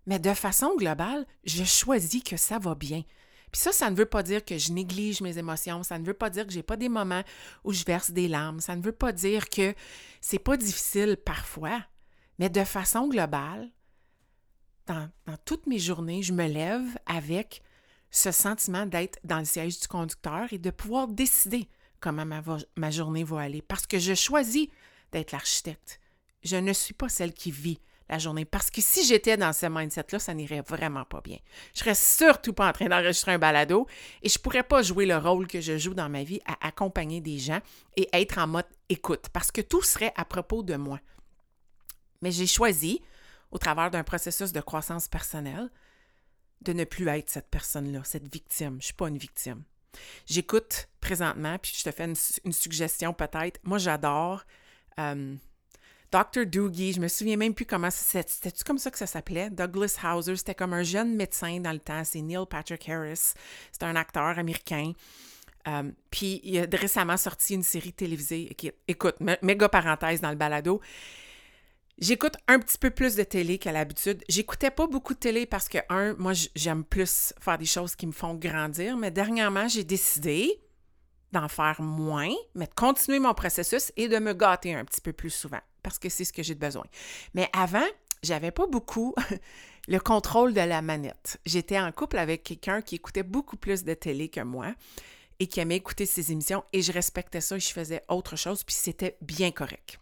mais 0.07 0.19
de 0.19 0.33
façon 0.33 0.75
globale, 0.77 1.27
je 1.45 1.65
choisis 1.65 2.23
que 2.23 2.37
ça 2.37 2.59
va 2.59 2.75
bien. 2.75 3.03
Puis 3.52 3.61
ça, 3.61 3.73
ça 3.73 3.91
ne 3.91 3.97
veut 3.97 4.06
pas 4.06 4.23
dire 4.23 4.44
que 4.44 4.58
je 4.58 4.73
néglige 4.73 5.20
mes 5.20 5.38
émotions, 5.38 5.82
ça 5.82 5.99
ne 5.99 6.05
veut 6.05 6.14
pas 6.14 6.31
dire 6.31 6.47
que 6.47 6.52
j'ai 6.52 6.62
pas 6.62 6.76
des 6.76 6.88
moments 6.88 7.23
où 7.64 7.73
je 7.73 7.85
verse 7.85 8.11
des 8.11 8.29
larmes, 8.29 8.61
ça 8.61 8.76
ne 8.76 8.82
veut 8.82 8.93
pas 8.93 9.12
dire 9.12 9.49
que 9.49 9.75
c'est 10.20 10.38
pas 10.38 10.56
difficile 10.56 11.17
parfois, 11.17 11.85
mais 12.38 12.49
de 12.49 12.64
façon 12.64 13.08
globale, 13.08 13.70
dans, 14.87 15.11
dans 15.26 15.37
toutes 15.44 15.67
mes 15.67 15.79
journées, 15.79 16.23
je 16.23 16.32
me 16.32 16.47
lève 16.47 16.99
avec 17.06 17.62
ce 18.11 18.32
sentiment 18.32 18.87
d'être 18.87 19.19
dans 19.25 19.38
le 19.38 19.44
siège 19.44 19.81
du 19.81 19.88
conducteur 19.88 20.52
et 20.52 20.58
de 20.58 20.70
pouvoir 20.70 21.08
décider 21.08 21.69
comment 22.00 22.25
ma, 22.25 22.43
ma 22.76 22.91
journée 22.91 23.25
va 23.25 23.41
aller 23.41 23.62
parce 23.62 23.87
que 23.87 23.99
je 23.99 24.14
choisis 24.14 24.69
d'être 25.12 25.32
l'architecte. 25.32 26.00
Je 26.43 26.56
ne 26.56 26.73
suis 26.73 26.94
pas 26.94 27.08
celle 27.08 27.32
qui 27.32 27.50
vit 27.50 27.81
la 28.11 28.19
journée. 28.19 28.45
Parce 28.45 28.71
que 28.71 28.81
si 28.81 29.07
j'étais 29.07 29.37
dans 29.37 29.53
ce 29.53 29.67
mindset-là, 29.67 30.19
ça 30.19 30.35
n'irait 30.35 30.62
vraiment 30.62 31.05
pas 31.05 31.21
bien. 31.21 31.38
Je 31.75 31.81
serais 31.81 31.95
surtout 31.95 32.52
pas 32.52 32.69
en 32.69 32.73
train 32.73 32.88
d'enregistrer 32.88 33.33
un 33.33 33.38
balado 33.38 33.87
et 34.23 34.29
je 34.29 34.38
pourrais 34.38 34.62
pas 34.62 34.83
jouer 34.83 35.07
le 35.07 35.17
rôle 35.17 35.47
que 35.47 35.61
je 35.61 35.79
joue 35.79 35.95
dans 35.95 36.09
ma 36.09 36.25
vie 36.25 36.40
à 36.45 36.67
accompagner 36.67 37.21
des 37.21 37.38
gens 37.38 37.61
et 37.97 38.09
être 38.12 38.38
en 38.38 38.47
mode 38.47 38.67
écoute 38.88 39.29
parce 39.33 39.52
que 39.52 39.61
tout 39.61 39.83
serait 39.83 40.12
à 40.17 40.25
propos 40.25 40.62
de 40.62 40.75
moi. 40.75 40.99
Mais 42.21 42.33
j'ai 42.33 42.47
choisi, 42.47 43.00
au 43.50 43.59
travers 43.59 43.90
d'un 43.90 44.02
processus 44.02 44.52
de 44.52 44.61
croissance 44.61 45.09
personnelle, 45.09 45.71
de 46.62 46.73
ne 46.73 46.85
plus 46.85 47.09
être 47.09 47.31
cette 47.31 47.49
personne-là, 47.49 48.02
cette 48.05 48.31
victime. 48.31 48.73
Je 48.73 48.76
ne 48.76 48.83
suis 48.83 48.95
pas 48.95 49.09
une 49.09 49.17
victime. 49.17 49.62
J'écoute 50.26 50.88
présentement, 51.00 51.59
puis 51.59 51.73
je 51.76 51.85
te 51.85 51.90
fais 51.90 52.05
une, 52.05 52.52
suggestion 52.52 53.14
peut-être. 53.14 53.59
Moi, 53.64 53.79
j'adore 53.79 54.45
euh, 54.99 55.35
Dr. 56.12 56.45
Doogie, 56.45 56.93
je 56.93 57.00
me 57.00 57.07
souviens 57.07 57.37
même 57.37 57.55
plus 57.55 57.67
comment 57.67 57.90
c'était. 57.90 58.50
comme 58.67 58.79
ça 58.79 58.90
que 58.90 58.99
ça 58.99 59.07
s'appelait? 59.07 59.49
Douglas 59.50 59.97
Hauser, 60.02 60.37
c'était 60.37 60.57
comme 60.57 60.73
un 60.73 60.83
jeune 60.83 61.14
médecin 61.14 61.61
dans 61.61 61.73
le 61.73 61.79
temps. 61.79 62.02
C'est 62.05 62.21
Neil 62.21 62.45
Patrick 62.49 62.88
Harris. 62.88 63.35
C'est 63.71 63.85
un 63.85 63.95
acteur 63.95 64.38
américain. 64.38 64.93
Euh, 65.69 65.90
puis 66.11 66.40
il 66.43 66.59
a 66.59 66.67
récemment 66.73 67.17
sorti 67.17 67.55
une 67.55 67.62
série 67.62 67.93
télévisée. 67.93 68.50
écoute, 68.88 69.17
méga 69.43 69.69
parenthèse 69.69 70.21
dans 70.21 70.31
le 70.31 70.37
balado. 70.37 70.81
J'écoute 71.99 72.37
un 72.49 72.59
petit 72.59 72.79
peu 72.79 72.90
plus 72.90 73.14
de 73.14 73.23
télé 73.23 73.59
qu'à 73.59 73.73
l'habitude. 73.73 74.25
J'écoutais 74.29 74.71
pas 74.71 74.87
beaucoup 74.87 75.12
de 75.12 75.19
télé 75.19 75.45
parce 75.45 75.69
que, 75.69 75.79
un, 75.90 76.14
moi, 76.14 76.33
j'aime 76.55 76.83
plus 76.83 77.35
faire 77.38 77.59
des 77.59 77.67
choses 77.67 77.95
qui 77.95 78.07
me 78.07 78.12
font 78.12 78.35
grandir, 78.35 78.97
mais 78.97 79.11
dernièrement, 79.11 79.69
j'ai 79.69 79.85
décidé 79.85 80.62
d'en 81.31 81.47
faire 81.47 81.83
moins, 81.83 82.33
mais 82.55 82.67
de 82.67 82.75
continuer 82.75 83.19
mon 83.19 83.35
processus 83.35 83.93
et 83.97 84.09
de 84.09 84.19
me 84.19 84.33
gâter 84.33 84.75
un 84.75 84.85
petit 84.87 85.02
peu 85.02 85.12
plus 85.12 85.31
souvent 85.31 85.61
parce 85.83 85.99
que 85.99 86.09
c'est 86.09 86.25
ce 86.25 86.33
que 86.33 86.43
j'ai 86.43 86.55
besoin. 86.55 86.85
Mais 87.35 87.49
avant, 87.53 87.87
j'avais 88.23 88.51
pas 88.51 88.67
beaucoup 88.67 89.15
le 89.89 89.99
contrôle 89.99 90.53
de 90.53 90.61
la 90.61 90.83
manette. 90.83 91.39
J'étais 91.47 91.79
en 91.79 91.91
couple 91.93 92.19
avec 92.19 92.43
quelqu'un 92.43 92.83
qui 92.83 92.97
écoutait 92.97 93.23
beaucoup 93.23 93.57
plus 93.57 93.85
de 93.85 93.95
télé 93.95 94.29
que 94.29 94.41
moi 94.41 94.75
et 95.39 95.47
qui 95.47 95.61
aimait 95.61 95.77
écouter 95.77 96.07
ses 96.07 96.33
émissions 96.33 96.65
et 96.73 96.83
je 96.83 96.93
respectais 96.93 97.41
ça 97.41 97.57
et 97.57 97.61
je 97.61 97.73
faisais 97.73 98.03
autre 98.09 98.37
chose 98.37 98.63
puis 98.63 98.75
c'était 98.75 99.17
bien 99.23 99.51
correct. 99.51 99.99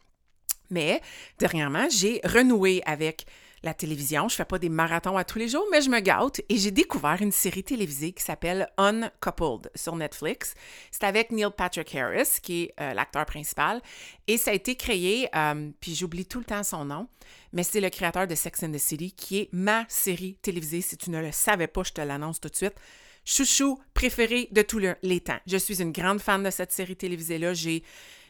Mais 0.71 1.01
dernièrement, 1.39 1.89
j'ai 1.91 2.21
renoué 2.25 2.83
avec 2.85 3.25
la 3.63 3.75
télévision. 3.75 4.29
Je 4.29 4.37
fais 4.37 4.45
pas 4.45 4.59
des 4.59 4.69
marathons 4.69 5.17
à 5.17 5.25
tous 5.25 5.39
les 5.39 5.49
jours, 5.49 5.67
mais 5.71 5.81
je 5.81 5.91
me 5.91 6.01
gâte. 6.01 6.41
Et 6.49 6.57
j'ai 6.57 6.71
découvert 6.71 7.17
une 7.21 7.33
série 7.33 7.65
télévisée 7.65 8.13
qui 8.13 8.23
s'appelle 8.23 8.69
Uncoupled 8.77 9.71
sur 9.75 9.97
Netflix. 9.97 10.55
C'est 10.91 11.05
avec 11.05 11.31
Neil 11.31 11.51
Patrick 11.57 11.95
Harris, 11.95 12.39
qui 12.43 12.65
est 12.65 12.75
euh, 12.81 12.95
l'acteur 12.95 13.27
principal. 13.27 13.81
Et 14.27 14.37
ça 14.37 14.51
a 14.51 14.55
été 14.55 14.77
créé, 14.77 15.29
euh, 15.35 15.71
puis 15.81 15.95
j'oublie 15.95 16.27
tout 16.27 16.39
le 16.39 16.45
temps 16.45 16.63
son 16.63 16.85
nom, 16.85 17.09
mais 17.53 17.63
c'est 17.63 17.81
le 17.81 17.91
créateur 17.91 18.27
de 18.27 18.35
Sex 18.35 18.63
and 18.63 18.73
the 18.73 18.79
City, 18.79 19.13
qui 19.13 19.39
est 19.39 19.49
ma 19.53 19.85
série 19.89 20.37
télévisée. 20.43 20.81
Si 20.81 20.97
tu 20.97 21.11
ne 21.11 21.21
le 21.21 21.33
savais 21.33 21.67
pas, 21.67 21.83
je 21.83 21.93
te 21.93 22.01
l'annonce 22.01 22.41
tout 22.41 22.49
de 22.49 22.57
suite. 22.57 22.75
Chouchou 23.25 23.79
préféré 23.93 24.49
de 24.53 24.63
tous 24.63 24.81
les 25.03 25.21
temps. 25.21 25.39
Je 25.47 25.59
suis 25.59 25.83
une 25.83 25.93
grande 25.93 26.21
fan 26.21 26.43
de 26.43 26.51
cette 26.51 26.73
série 26.73 26.97
télévisée-là. 26.97 27.53
J'ai 27.53 27.83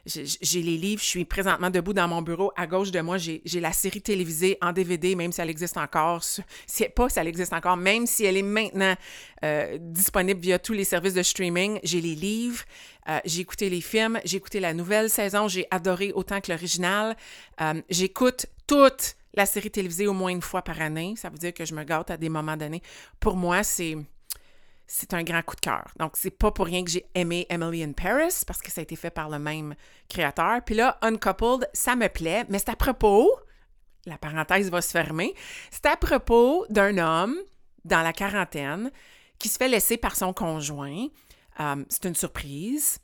j'ai 0.06 0.62
les 0.62 0.76
livres, 0.76 1.02
je 1.02 1.06
suis 1.06 1.24
présentement 1.24 1.70
debout 1.70 1.92
dans 1.92 2.08
mon 2.08 2.22
bureau. 2.22 2.52
À 2.56 2.66
gauche 2.66 2.90
de 2.90 3.00
moi, 3.00 3.18
j'ai 3.18 3.42
la 3.60 3.72
série 3.72 4.00
télévisée 4.00 4.58
en 4.60 4.72
DVD, 4.72 5.14
même 5.14 5.32
si 5.32 5.40
elle 5.40 5.50
existe 5.50 5.76
encore. 5.76 6.22
Si 6.22 6.42
pas 6.94 7.08
si 7.08 7.18
elle 7.18 7.28
existe 7.28 7.52
encore, 7.52 7.76
même 7.76 8.06
si 8.06 8.24
elle 8.24 8.36
est 8.36 8.42
maintenant 8.42 8.94
euh, 9.44 9.78
disponible 9.80 10.40
via 10.40 10.58
tous 10.58 10.72
les 10.72 10.84
services 10.84 11.14
de 11.14 11.22
streaming, 11.22 11.80
j'ai 11.82 12.00
les 12.00 12.14
livres, 12.14 12.64
euh, 13.08 13.18
j'ai 13.24 13.40
écouté 13.40 13.70
les 13.70 13.80
films, 13.80 14.20
j'ai 14.24 14.36
écouté 14.36 14.60
la 14.60 14.74
nouvelle 14.74 15.10
saison, 15.10 15.48
j'ai 15.48 15.66
adoré 15.70 16.12
autant 16.12 16.40
que 16.40 16.50
l'original. 16.50 17.16
Euh, 17.60 17.80
j'écoute 17.88 18.46
toute 18.66 19.16
la 19.34 19.46
série 19.46 19.70
télévisée 19.70 20.06
au 20.06 20.12
moins 20.12 20.30
une 20.30 20.42
fois 20.42 20.62
par 20.62 20.80
année. 20.80 21.14
Ça 21.16 21.28
veut 21.30 21.38
dire 21.38 21.54
que 21.54 21.64
je 21.64 21.74
me 21.74 21.84
gâte 21.84 22.10
à 22.10 22.16
des 22.16 22.28
moments 22.28 22.56
donnés. 22.56 22.82
Pour 23.20 23.36
moi, 23.36 23.62
c'est 23.62 23.96
c'est 24.88 25.12
un 25.12 25.22
grand 25.22 25.42
coup 25.42 25.54
de 25.54 25.60
cœur. 25.60 25.92
Donc, 25.98 26.12
c'est 26.16 26.30
pas 26.30 26.50
pour 26.50 26.64
rien 26.64 26.82
que 26.82 26.90
j'ai 26.90 27.06
aimé 27.14 27.46
Emily 27.50 27.84
in 27.84 27.92
Paris, 27.92 28.42
parce 28.46 28.60
que 28.60 28.72
ça 28.72 28.80
a 28.80 28.82
été 28.82 28.96
fait 28.96 29.10
par 29.10 29.28
le 29.28 29.38
même 29.38 29.74
créateur. 30.08 30.62
Puis 30.64 30.74
là, 30.74 30.98
Uncoupled, 31.02 31.68
ça 31.74 31.94
me 31.94 32.08
plaît, 32.08 32.46
mais 32.48 32.58
c'est 32.58 32.70
à 32.70 32.76
propos, 32.76 33.30
la 34.06 34.16
parenthèse 34.16 34.70
va 34.70 34.80
se 34.80 34.90
fermer, 34.90 35.34
c'est 35.70 35.86
à 35.86 35.96
propos 35.96 36.64
d'un 36.70 36.96
homme 36.96 37.36
dans 37.84 38.02
la 38.02 38.14
quarantaine 38.14 38.90
qui 39.38 39.48
se 39.48 39.58
fait 39.58 39.68
laisser 39.68 39.98
par 39.98 40.16
son 40.16 40.32
conjoint. 40.32 41.06
Euh, 41.60 41.84
c'est 41.90 42.06
une 42.06 42.14
surprise. 42.14 42.98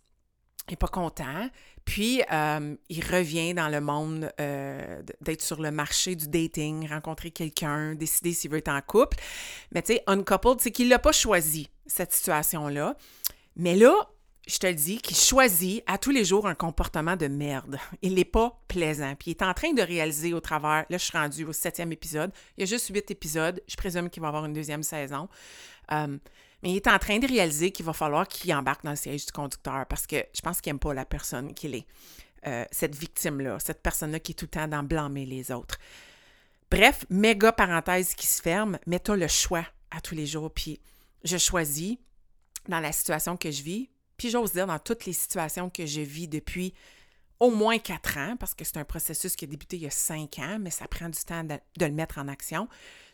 Il 0.69 0.73
n'est 0.73 0.77
pas 0.77 0.89
content. 0.89 1.51
Puis, 1.85 2.23
euh, 2.33 2.75
il 2.89 3.05
revient 3.05 3.53
dans 3.53 3.69
le 3.69 3.83
monde 3.83 4.33
euh, 4.41 5.03
d'être 5.21 5.43
sur 5.43 5.61
le 5.61 5.71
marché 5.71 6.17
du 6.17 6.29
dating, 6.29 6.89
rencontrer 6.89 7.31
quelqu'un, 7.31 7.95
décider 7.95 8.33
s'il 8.33 8.51
veut 8.51 8.59
être 8.59 8.71
en 8.71 8.81
couple. 8.81 9.19
Mais 9.73 9.83
tu 9.83 9.93
sais, 9.93 10.03
uncoupled, 10.07 10.61
c'est 10.61 10.71
qu'il 10.71 10.89
l'a 10.89 10.99
pas 10.99 11.13
choisi, 11.13 11.69
cette 11.87 12.13
situation-là. 12.13 12.97
Mais 13.57 13.77
là, 13.77 13.95
je 14.47 14.59
te 14.59 14.67
le 14.67 14.75
dis, 14.75 14.99
qu'il 14.99 15.17
choisit 15.17 15.83
à 15.87 15.97
tous 15.99 16.11
les 16.11 16.25
jours 16.25 16.47
un 16.47 16.55
comportement 16.55 17.17
de 17.17 17.27
merde. 17.27 17.79
Il 18.03 18.15
n'est 18.15 18.25
pas 18.25 18.61
plaisant. 18.69 19.15
Puis 19.15 19.31
il 19.31 19.35
est 19.37 19.43
en 19.43 19.55
train 19.55 19.73
de 19.73 19.83
réaliser 19.83 20.35
au 20.35 20.41
travers, 20.41 20.85
là 20.91 20.99
je 20.99 21.05
suis 21.05 21.17
rendue 21.17 21.45
au 21.45 21.53
septième 21.53 21.93
épisode, 21.93 22.31
il 22.57 22.61
y 22.61 22.63
a 22.65 22.67
juste 22.67 22.89
huit 22.89 23.11
épisodes, 23.11 23.63
je 23.67 23.77
présume 23.77 24.11
qu'il 24.11 24.21
va 24.21 24.29
y 24.29 24.31
avoir 24.31 24.45
une 24.45 24.53
deuxième 24.53 24.83
saison. 24.83 25.29
Euh, 25.93 26.19
mais 26.63 26.71
il 26.71 26.77
est 26.77 26.89
en 26.89 26.99
train 26.99 27.19
de 27.19 27.27
réaliser 27.27 27.71
qu'il 27.71 27.85
va 27.85 27.93
falloir 27.93 28.27
qu'il 28.27 28.53
embarque 28.55 28.85
dans 28.85 28.91
le 28.91 28.97
siège 28.97 29.27
du 29.27 29.33
conducteur 29.33 29.87
parce 29.87 30.07
que 30.07 30.17
je 30.35 30.41
pense 30.41 30.61
qu'il 30.61 30.73
n'aime 30.73 30.79
pas 30.79 30.95
la 30.95 31.05
personne 31.05 31.55
qu'il 31.55 31.75
est. 31.75 31.87
Euh, 32.47 32.65
cette 32.71 32.95
victime-là, 32.95 33.59
cette 33.59 33.83
personne-là 33.83 34.21
qui 34.21 34.33
est 34.33 34.35
tout 34.35 34.47
le 34.47 34.51
temps 34.51 34.69
dans 34.69 34.83
blâmer 34.83 35.25
les 35.25 35.51
autres. 35.51 35.79
Bref, 36.71 37.05
méga 37.09 37.53
parenthèse 37.53 38.15
qui 38.15 38.27
se 38.27 38.43
ferme, 38.43 38.79
mais 38.87 38.99
tu 38.99 39.13
as 39.13 39.17
le 39.17 39.29
choix 39.29 39.65
à 39.91 40.01
tous 40.01 40.15
les 40.15 40.27
jours. 40.27 40.51
Puis 40.51 40.81
je 41.25 41.37
choisis 41.37 41.97
dans 42.69 42.81
la 42.81 42.93
situation 42.93 43.37
que 43.37 43.51
je 43.51 43.63
vis, 43.63 43.91
puis 44.17 44.31
j'ose 44.31 44.53
dire 44.53 44.67
dans 44.67 44.79
toutes 44.79 45.07
les 45.07 45.13
situations 45.13 45.71
que 45.71 45.87
je 45.87 46.01
vis 46.01 46.29
depuis 46.29 46.73
au 47.41 47.51
moins 47.51 47.79
quatre 47.79 48.17
ans, 48.17 48.37
parce 48.39 48.55
que 48.55 48.65
c'est 48.65 48.77
un 48.77 48.85
processus 48.85 49.35
qui 49.35 49.45
a 49.45 49.49
débuté 49.49 49.77
il 49.77 49.83
y 49.83 49.87
a 49.87 49.91
cinq 49.91 50.39
ans, 50.39 50.59
mais 50.61 50.71
ça 50.71 50.87
prend 50.87 51.09
du 51.09 51.19
temps 51.19 51.45
de 51.45 51.59
le 51.81 51.93
mettre 51.93 52.19
en 52.19 52.29
action, 52.29 52.69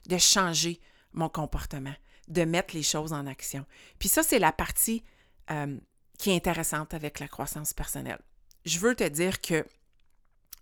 de 0.08 0.18
changer 0.18 0.80
mon 1.12 1.28
comportement 1.28 1.94
de 2.30 2.44
mettre 2.44 2.74
les 2.74 2.82
choses 2.82 3.12
en 3.12 3.26
action. 3.26 3.66
Puis 3.98 4.08
ça, 4.08 4.22
c'est 4.22 4.38
la 4.38 4.52
partie 4.52 5.02
euh, 5.50 5.76
qui 6.18 6.30
est 6.30 6.36
intéressante 6.36 6.94
avec 6.94 7.18
la 7.18 7.28
croissance 7.28 7.74
personnelle. 7.74 8.20
Je 8.64 8.78
veux 8.78 8.94
te 8.94 9.06
dire 9.06 9.40
que 9.40 9.66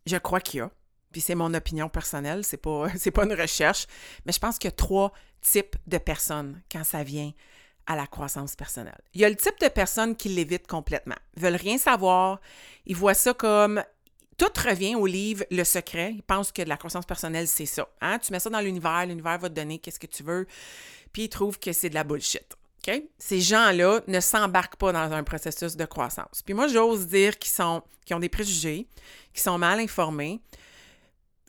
je 0.07 0.17
crois 0.17 0.41
qu'il 0.41 0.59
y 0.59 0.61
a, 0.63 0.71
puis 1.13 1.21
c'est 1.21 1.35
mon 1.35 1.53
opinion 1.55 1.89
personnelle, 1.89 2.45
c'est 2.45 2.57
pas, 2.57 2.89
pas 3.15 3.25
une 3.25 3.35
recherche, 3.35 3.87
mais 4.25 4.33
je 4.33 4.39
pense 4.39 4.59
qu'il 4.59 4.69
y 4.69 4.73
a 4.73 4.77
trois 4.77 5.13
types 5.41 5.77
de 5.87 5.99
personnes 5.99 6.61
quand 6.71 6.85
ça 6.85 7.03
vient 7.03 7.33
à 7.87 7.97
la 7.97 8.07
croissance 8.07 8.55
personnelle. 8.55 9.01
Il 9.15 9.21
y 9.21 9.25
a 9.25 9.29
le 9.31 9.37
type 9.37 9.59
de 9.61 9.69
personnes 9.69 10.15
qui 10.15 10.29
l'évitent 10.29 10.67
complètement, 10.67 11.17
ils 11.37 11.43
veulent 11.43 11.57
rien 11.57 11.79
savoir, 11.79 12.41
ils 12.87 12.97
voient 12.97 13.15
ça 13.15 13.35
comme 13.35 13.83
tout 14.37 14.53
revient 14.65 14.95
au 14.95 15.07
livre 15.07 15.45
Le 15.51 15.65
Secret. 15.65 16.13
Ils 16.15 16.23
pensent 16.23 16.53
que 16.53 16.63
la 16.63 16.77
croissance 16.77 17.05
personnelle, 17.05 17.49
c'est 17.49 17.67
ça. 17.67 17.89
Hein? 18.01 18.21
Tu 18.21 18.31
mets 18.31 18.39
ça 18.39 18.49
dans 18.49 18.61
l'univers, 18.61 19.05
l'univers 19.05 19.37
va 19.37 19.49
te 19.49 19.55
donner 19.55 19.81
qu'est-ce 19.81 19.99
que 19.99 20.07
tu 20.07 20.23
veux 20.23 20.47
puis 21.13 21.25
ils 21.25 21.29
trouvent 21.29 21.59
que 21.59 21.73
c'est 21.73 21.89
de 21.89 21.95
la 21.95 22.05
bullshit. 22.05 22.57
Ces 23.19 23.41
gens-là 23.43 24.01
ne 24.07 24.19
s'embarquent 24.19 24.77
pas 24.77 24.93
dans 24.93 25.13
un 25.13 25.23
processus 25.23 25.77
de 25.77 25.85
croissance. 25.85 26.43
Puis 26.43 26.55
moi, 26.55 26.69
j'ose 26.69 27.07
dire 27.07 27.39
qu'ils 27.39 27.51
sont, 27.51 27.83
qu'ils 28.07 28.17
ont 28.17 28.19
des 28.19 28.31
préjugés, 28.31 28.87
qu'ils 29.35 29.43
sont 29.43 29.59
mal 29.59 29.79
informés. 29.79 30.41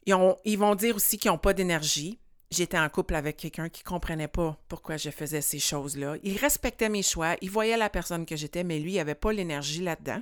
Ils, 0.09 0.15
ont, 0.15 0.37
ils 0.43 0.57
vont 0.57 0.73
dire 0.73 0.95
aussi 0.95 1.19
qu'ils 1.19 1.29
n'ont 1.29 1.37
pas 1.37 1.53
d'énergie. 1.53 2.17
J'étais 2.49 2.79
en 2.79 2.89
couple 2.89 3.13
avec 3.13 3.37
quelqu'un 3.37 3.69
qui 3.69 3.83
ne 3.83 3.89
comprenait 3.89 4.27
pas 4.27 4.57
pourquoi 4.67 4.97
je 4.97 5.11
faisais 5.11 5.41
ces 5.41 5.59
choses-là. 5.59 6.15
Il 6.23 6.35
respectait 6.37 6.89
mes 6.89 7.03
choix, 7.03 7.35
il 7.41 7.51
voyait 7.51 7.77
la 7.77 7.91
personne 7.91 8.25
que 8.25 8.35
j'étais, 8.35 8.63
mais 8.63 8.79
lui, 8.79 8.93
il 8.93 8.95
n'avait 8.95 9.13
pas 9.13 9.31
l'énergie 9.31 9.83
là-dedans. 9.83 10.19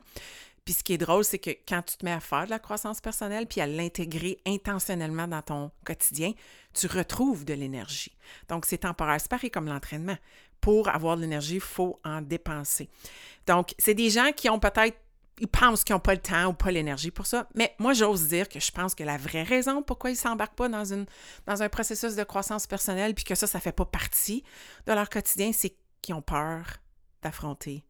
Puis 0.66 0.74
ce 0.74 0.84
qui 0.84 0.92
est 0.92 0.98
drôle, 0.98 1.24
c'est 1.24 1.40
que 1.40 1.52
quand 1.66 1.82
tu 1.84 1.96
te 1.96 2.04
mets 2.04 2.12
à 2.12 2.20
faire 2.20 2.44
de 2.44 2.50
la 2.50 2.60
croissance 2.60 3.00
personnelle, 3.00 3.48
puis 3.48 3.62
à 3.62 3.68
l'intégrer 3.68 4.40
intentionnellement 4.46 5.26
dans 5.26 5.42
ton 5.42 5.72
quotidien, 5.86 6.34
tu 6.74 6.88
retrouves 6.88 7.46
de 7.46 7.54
l'énergie. 7.54 8.14
Donc, 8.50 8.66
c'est 8.66 8.80
temporaire. 8.80 9.22
C'est 9.22 9.32
pareil 9.32 9.52
comme 9.52 9.68
l'entraînement. 9.68 10.18
Pour 10.60 10.90
avoir 10.90 11.16
de 11.16 11.22
l'énergie, 11.22 11.56
il 11.56 11.62
faut 11.62 11.98
en 12.04 12.20
dépenser. 12.20 12.90
Donc, 13.46 13.74
c'est 13.80 13.94
des 13.94 14.10
gens 14.10 14.34
qui 14.36 14.50
ont 14.50 14.60
peut-être 14.60 14.98
ils 15.40 15.48
pensent 15.48 15.84
qu'ils 15.84 15.96
n'ont 15.96 16.00
pas 16.00 16.14
le 16.14 16.22
temps 16.22 16.48
ou 16.48 16.54
pas 16.54 16.72
l'énergie 16.72 17.12
pour 17.12 17.26
ça. 17.28 17.48
Mais 17.56 17.76
moi, 17.80 17.94
j'ose 17.94 18.28
dire 18.28 18.50
que 18.50 18.60
je 18.60 18.72
pense 18.72 18.96
que 18.96 19.04
la 19.04 19.18
vraie 19.18 19.44
raison 19.44 19.84
pourquoi 19.84 20.10
ils 20.10 20.14
ne 20.14 20.20
s'embarquent 20.20 20.56
pas 20.56 20.70
dans, 20.70 20.92
une, 20.94 21.06
dans 21.46 21.62
un 21.62 21.70
processus 21.70 22.16
de 22.16 22.24
croissance 22.24 22.68
personnelle, 22.68 23.14
puis 23.14 23.24
que 23.24 23.36
ça, 23.36 23.48
ça 23.48 23.60
ne 23.60 23.62
fait 23.62 23.72
pas 23.72 23.86
partie 23.86 24.44
de 24.86 24.94
leur 24.94 25.10
quotidien, 25.10 25.52
c'est 25.54 25.76
qu'ils 26.02 26.16
ont 26.16 26.22
peur 26.22 26.66
d'affronter 27.22 27.84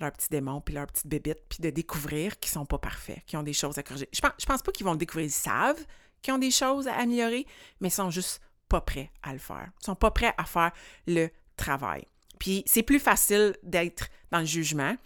leurs 0.00 0.12
petits 0.12 0.28
démons, 0.30 0.60
puis 0.60 0.74
leurs 0.74 0.86
petites 0.86 1.08
bébites, 1.08 1.42
puis 1.48 1.58
de 1.60 1.70
découvrir 1.70 2.38
qu'ils 2.38 2.52
sont 2.52 2.66
pas 2.66 2.78
parfaits, 2.78 3.24
qu'ils 3.26 3.38
ont 3.38 3.42
des 3.42 3.52
choses 3.52 3.78
à 3.78 3.82
corriger. 3.82 4.08
Je 4.12 4.20
pense, 4.20 4.44
pense 4.46 4.62
pas 4.62 4.72
qu'ils 4.72 4.86
vont 4.86 4.92
le 4.92 4.98
découvrir, 4.98 5.26
ils 5.26 5.30
savent 5.30 5.84
qu'ils 6.22 6.34
ont 6.34 6.38
des 6.38 6.50
choses 6.50 6.88
à 6.88 6.94
améliorer, 6.94 7.46
mais 7.80 7.88
ils 7.88 7.92
sont 7.92 8.10
juste 8.10 8.40
pas 8.68 8.80
prêts 8.80 9.10
à 9.22 9.32
le 9.32 9.38
faire. 9.38 9.70
Ils 9.82 9.86
sont 9.86 9.94
pas 9.94 10.10
prêts 10.10 10.34
à 10.36 10.44
faire 10.44 10.72
le 11.06 11.28
travail. 11.56 12.06
Puis 12.38 12.62
c'est 12.66 12.82
plus 12.82 13.00
facile 13.00 13.56
d'être 13.62 14.08
dans 14.30 14.40
le 14.40 14.44
jugement, 14.44 14.96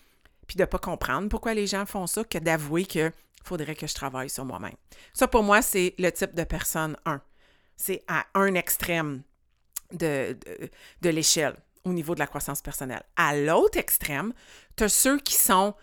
puis 0.47 0.57
de 0.57 0.65
pas 0.65 0.79
comprendre 0.79 1.29
pourquoi 1.29 1.55
les 1.55 1.67
gens 1.67 1.87
font 1.87 2.07
ça, 2.07 2.25
que 2.25 2.39
d'avouer 2.39 2.85
qu'il 2.85 3.13
faudrait 3.45 3.75
que 3.75 3.87
je 3.87 3.95
travaille 3.95 4.31
sur 4.31 4.45
moi-même. 4.45 4.77
Ça, 5.13 5.29
pour 5.29 5.43
moi, 5.43 5.63
c'est 5.63 5.95
le 5.99 6.11
type 6.11 6.35
de 6.35 6.45
personne 6.45 6.97
1. 7.05 7.21
C'est 7.77 8.03
à 8.09 8.27
un 8.35 8.55
extrême 8.55 9.23
de, 9.93 10.37
de, 11.01 11.09
l'échelle 11.11 11.57
au 11.85 11.93
niveau 11.93 12.15
de 12.15 12.21
la 12.21 12.27
croissance 12.27 12.63
personnelle. 12.63 13.03
À 13.17 13.37
l'autre 13.37 13.79
extrême, 13.79 14.33
tu 14.77 14.85
as 14.85 14.89
ceux 14.89 15.19
qui 15.19 15.35
sont 15.35 15.75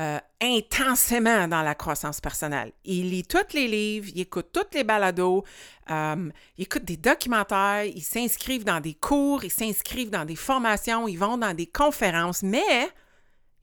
euh, 0.00 0.18
intensément 0.40 1.48
dans 1.48 1.62
la 1.62 1.74
croissance 1.74 2.20
personnelle. 2.20 2.70
Ils 2.84 3.10
lisent 3.10 3.26
tous 3.26 3.52
les 3.52 3.66
livres, 3.66 4.08
ils 4.14 4.20
écoutent 4.20 4.52
tous 4.52 4.72
les 4.72 4.84
balados, 4.84 5.44
euh, 5.90 6.30
ils 6.56 6.62
écoutent 6.62 6.84
des 6.84 6.96
documentaires, 6.96 7.84
ils 7.84 8.02
s'inscrivent 8.02 8.64
dans 8.64 8.78
des 8.78 8.94
cours, 8.94 9.42
ils 9.42 9.50
s'inscrivent 9.50 10.10
dans 10.10 10.24
des 10.24 10.36
formations, 10.36 11.08
ils 11.08 11.18
vont 11.18 11.36
dans 11.36 11.52
des 11.52 11.66
conférences, 11.66 12.44
mais 12.44 12.90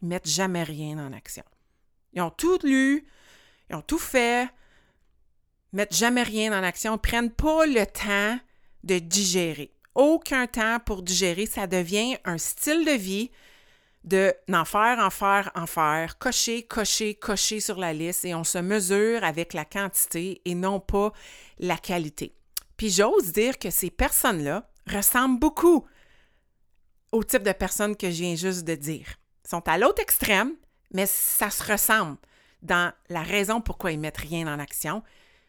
mettent 0.06 0.30
jamais 0.30 0.64
rien 0.64 0.98
en 0.98 1.14
action. 1.14 1.44
Ils 2.14 2.22
ont 2.22 2.30
tout 2.30 2.60
lu, 2.64 3.06
ils 3.70 3.76
ont 3.76 3.82
tout 3.82 4.00
fait, 4.00 4.50
mettent 5.74 5.96
jamais 5.96 6.24
rien 6.24 6.58
en 6.58 6.64
action, 6.64 6.98
prennent 6.98 7.32
pas 7.32 7.66
le 7.66 7.86
temps 7.86 8.40
de 8.84 9.00
digérer 9.00 9.76
aucun 9.96 10.46
temps 10.46 10.80
pour 10.86 11.02
digérer. 11.02 11.46
Ça 11.46 11.66
devient 11.66 12.18
un 12.26 12.38
style 12.38 12.86
de 12.86 12.92
vie 12.92 13.32
de 14.04 14.34
n'en 14.48 14.66
faire, 14.66 15.00
en 15.00 15.10
faire, 15.10 15.50
en 15.56 15.66
faire, 15.66 16.20
cocher, 16.20 16.64
cocher, 16.64 17.16
cocher 17.16 17.60
sur 17.60 17.80
la 17.80 17.92
liste 17.92 18.24
et 18.24 18.36
on 18.36 18.44
se 18.44 18.60
mesure 18.60 19.24
avec 19.24 19.54
la 19.54 19.66
quantité 19.66 20.42
et 20.46 20.54
non 20.54 20.80
pas 20.80 21.12
la 21.58 21.78
qualité. 21.78 22.36
Puis 22.78 22.92
j'ose 22.92 23.32
dire 23.32 23.58
que 23.58 23.72
ces 23.72 23.90
personnes-là 23.90 24.70
ressemblent 24.86 25.40
beaucoup 25.40 25.88
au 27.12 27.24
type 27.24 27.42
de 27.42 27.54
personnes 27.54 27.96
que 27.96 28.12
je 28.12 28.22
viens 28.22 28.36
juste 28.36 28.64
de 28.64 28.76
dire. 28.76 29.08
Sont 29.46 29.68
à 29.68 29.78
l'autre 29.78 30.02
extrême, 30.02 30.54
mais 30.92 31.06
ça 31.06 31.50
se 31.50 31.72
ressemble 31.72 32.18
dans 32.62 32.92
la 33.10 33.22
raison 33.22 33.62
pourquoi 33.62 33.92
ils 33.92 34.00
mettent 34.00 34.18
rien 34.18 34.48
en 34.48 34.60
action, 34.60 35.04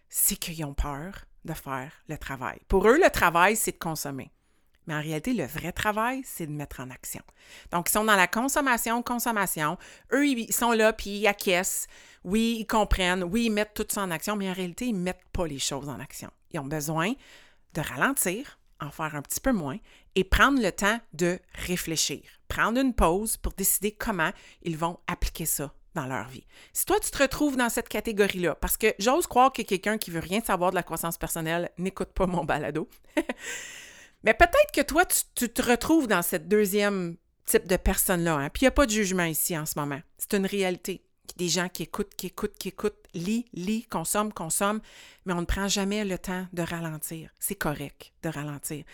c'est 0.08 0.36
qu'ils 0.36 0.64
ont 0.64 0.74
peur 0.74 1.24
de 1.44 1.54
faire 1.54 1.92
le 2.08 2.18
travail. 2.18 2.58
Pour 2.68 2.86
eux, 2.88 2.98
le 3.02 3.10
travail, 3.10 3.56
c'est 3.56 3.72
de 3.72 3.78
consommer. 3.78 4.30
Mais 4.86 4.94
en 4.94 5.00
réalité, 5.00 5.32
le 5.32 5.46
vrai 5.46 5.72
travail, 5.72 6.22
c'est 6.24 6.46
de 6.46 6.52
mettre 6.52 6.80
en 6.80 6.90
action. 6.90 7.22
Donc, 7.72 7.88
ils 7.88 7.92
sont 7.92 8.04
dans 8.04 8.14
la 8.14 8.28
consommation, 8.28 9.02
consommation. 9.02 9.78
Eux, 10.12 10.26
ils 10.26 10.52
sont 10.52 10.72
là, 10.72 10.92
puis 10.92 11.10
ils 11.10 11.26
acquiescent. 11.26 11.86
Oui, 12.22 12.58
ils 12.60 12.66
comprennent. 12.66 13.24
Oui, 13.24 13.46
ils 13.46 13.50
mettent 13.50 13.74
tout 13.74 13.86
ça 13.88 14.02
en 14.02 14.10
action, 14.10 14.36
mais 14.36 14.48
en 14.48 14.52
réalité, 14.52 14.86
ils 14.86 14.94
ne 14.94 15.02
mettent 15.02 15.28
pas 15.32 15.46
les 15.46 15.58
choses 15.58 15.88
en 15.88 15.98
action. 15.98 16.30
ils 16.52 16.60
ont 16.60 16.66
besoin 16.66 17.14
de 17.74 17.80
ralentir, 17.80 18.58
en 18.80 18.90
faire 18.90 19.16
un 19.16 19.22
petit 19.22 19.40
peu 19.40 19.52
moins 19.52 19.78
et 20.14 20.24
prendre 20.24 20.60
le 20.62 20.70
temps 20.70 21.00
de 21.14 21.38
réfléchir. 21.54 22.22
Prendre 22.48 22.80
une 22.80 22.94
pause 22.94 23.36
pour 23.36 23.52
décider 23.52 23.92
comment 23.92 24.30
ils 24.62 24.76
vont 24.76 24.98
appliquer 25.06 25.46
ça 25.46 25.72
dans 25.96 26.06
leur 26.06 26.28
vie. 26.28 26.46
Si 26.72 26.84
toi, 26.84 27.00
tu 27.00 27.10
te 27.10 27.18
retrouves 27.18 27.56
dans 27.56 27.70
cette 27.70 27.88
catégorie-là, 27.88 28.54
parce 28.54 28.76
que 28.76 28.94
j'ose 29.00 29.26
croire 29.26 29.52
que 29.52 29.62
quelqu'un 29.62 29.98
qui 29.98 30.12
veut 30.12 30.20
rien 30.20 30.40
savoir 30.40 30.70
de 30.70 30.76
la 30.76 30.84
croissance 30.84 31.18
personnelle 31.18 31.70
n'écoute 31.78 32.10
pas 32.10 32.26
mon 32.26 32.44
balado, 32.44 32.88
mais 34.22 34.34
peut-être 34.34 34.72
que 34.72 34.82
toi, 34.82 35.04
tu, 35.34 35.48
te 35.48 35.62
retrouves 35.62 36.06
dans 36.06 36.22
cette 36.22 36.46
deuxième 36.46 37.16
type 37.46 37.66
de 37.66 37.76
personne-là. 37.76 38.36
Hein? 38.36 38.50
Puis 38.50 38.62
il 38.62 38.64
n'y 38.64 38.68
a 38.68 38.72
pas 38.72 38.86
de 38.86 38.90
jugement 38.90 39.24
ici 39.24 39.58
en 39.58 39.66
ce 39.66 39.78
moment. 39.78 40.00
C'est 40.18 40.34
une 40.34 40.46
réalité. 40.46 41.02
Des 41.36 41.48
gens 41.48 41.68
qui 41.68 41.82
écoutent, 41.82 42.14
qui 42.14 42.28
écoutent, 42.28 42.56
qui 42.56 42.68
écoutent, 42.68 43.02
lit, 43.12 43.46
lit, 43.52 43.84
consomme, 43.84 44.32
consomme, 44.32 44.80
mais 45.24 45.32
on 45.32 45.40
ne 45.40 45.46
prend 45.46 45.68
jamais 45.68 46.04
le 46.04 46.18
temps 46.18 46.46
de 46.52 46.62
ralentir. 46.62 47.30
C'est 47.38 47.56
correct 47.56 48.12
de 48.22 48.28
ralentir. 48.28 48.84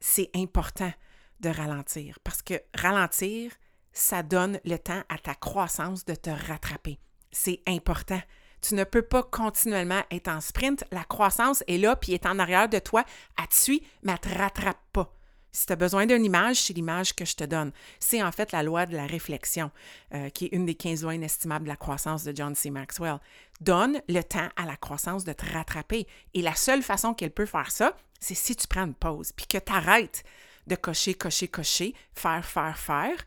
C'est 0.00 0.30
important 0.34 0.92
de 1.40 1.48
ralentir 1.48 2.18
parce 2.24 2.42
que 2.42 2.54
ralentir, 2.74 3.52
ça 3.92 4.22
donne 4.22 4.60
le 4.64 4.76
temps 4.76 5.02
à 5.08 5.18
ta 5.18 5.34
croissance 5.34 6.04
de 6.04 6.14
te 6.14 6.30
rattraper. 6.30 6.98
C'est 7.30 7.62
important. 7.66 8.20
Tu 8.60 8.74
ne 8.74 8.84
peux 8.84 9.02
pas 9.02 9.22
continuellement 9.22 10.02
être 10.10 10.28
en 10.28 10.40
sprint. 10.40 10.84
La 10.90 11.04
croissance 11.04 11.62
est 11.68 11.78
là, 11.78 11.96
puis 11.96 12.12
est 12.12 12.26
en 12.26 12.38
arrière 12.38 12.68
de 12.68 12.78
toi. 12.78 13.04
Elle 13.38 13.48
te 13.48 13.54
suit, 13.54 13.82
mais 14.02 14.12
elle 14.12 14.30
ne 14.30 14.34
te 14.34 14.38
rattrape 14.38 14.80
pas. 14.92 15.12
Si 15.52 15.66
tu 15.66 15.72
as 15.72 15.76
besoin 15.76 16.06
d'une 16.06 16.24
image, 16.24 16.60
c'est 16.62 16.72
l'image 16.74 17.14
que 17.14 17.24
je 17.24 17.34
te 17.34 17.44
donne. 17.44 17.72
C'est 17.98 18.22
en 18.22 18.30
fait 18.32 18.52
la 18.52 18.62
loi 18.62 18.86
de 18.86 18.94
la 18.94 19.06
réflexion, 19.06 19.70
euh, 20.14 20.28
qui 20.30 20.46
est 20.46 20.52
une 20.52 20.66
des 20.66 20.74
15 20.74 21.02
lois 21.02 21.14
inestimables 21.14 21.64
de 21.64 21.70
la 21.70 21.76
croissance 21.76 22.24
de 22.24 22.36
John 22.36 22.54
C. 22.54 22.70
Maxwell. 22.70 23.18
Donne 23.60 24.00
le 24.08 24.22
temps 24.22 24.48
à 24.56 24.66
la 24.66 24.76
croissance 24.76 25.24
de 25.24 25.32
te 25.32 25.44
rattraper. 25.52 26.06
Et 26.34 26.42
la 26.42 26.54
seule 26.54 26.82
façon 26.82 27.14
qu'elle 27.14 27.30
peut 27.30 27.46
faire 27.46 27.70
ça, 27.70 27.96
c'est 28.20 28.34
si 28.34 28.54
tu 28.56 28.66
prends 28.66 28.84
une 28.84 28.94
pause, 28.94 29.32
puis 29.32 29.46
que 29.46 29.58
tu 29.58 29.72
arrêtes 29.72 30.22
de 30.68 30.76
cocher, 30.76 31.14
cocher, 31.14 31.48
cocher, 31.48 31.94
faire, 32.14 32.44
faire, 32.44 32.78
faire, 32.78 33.26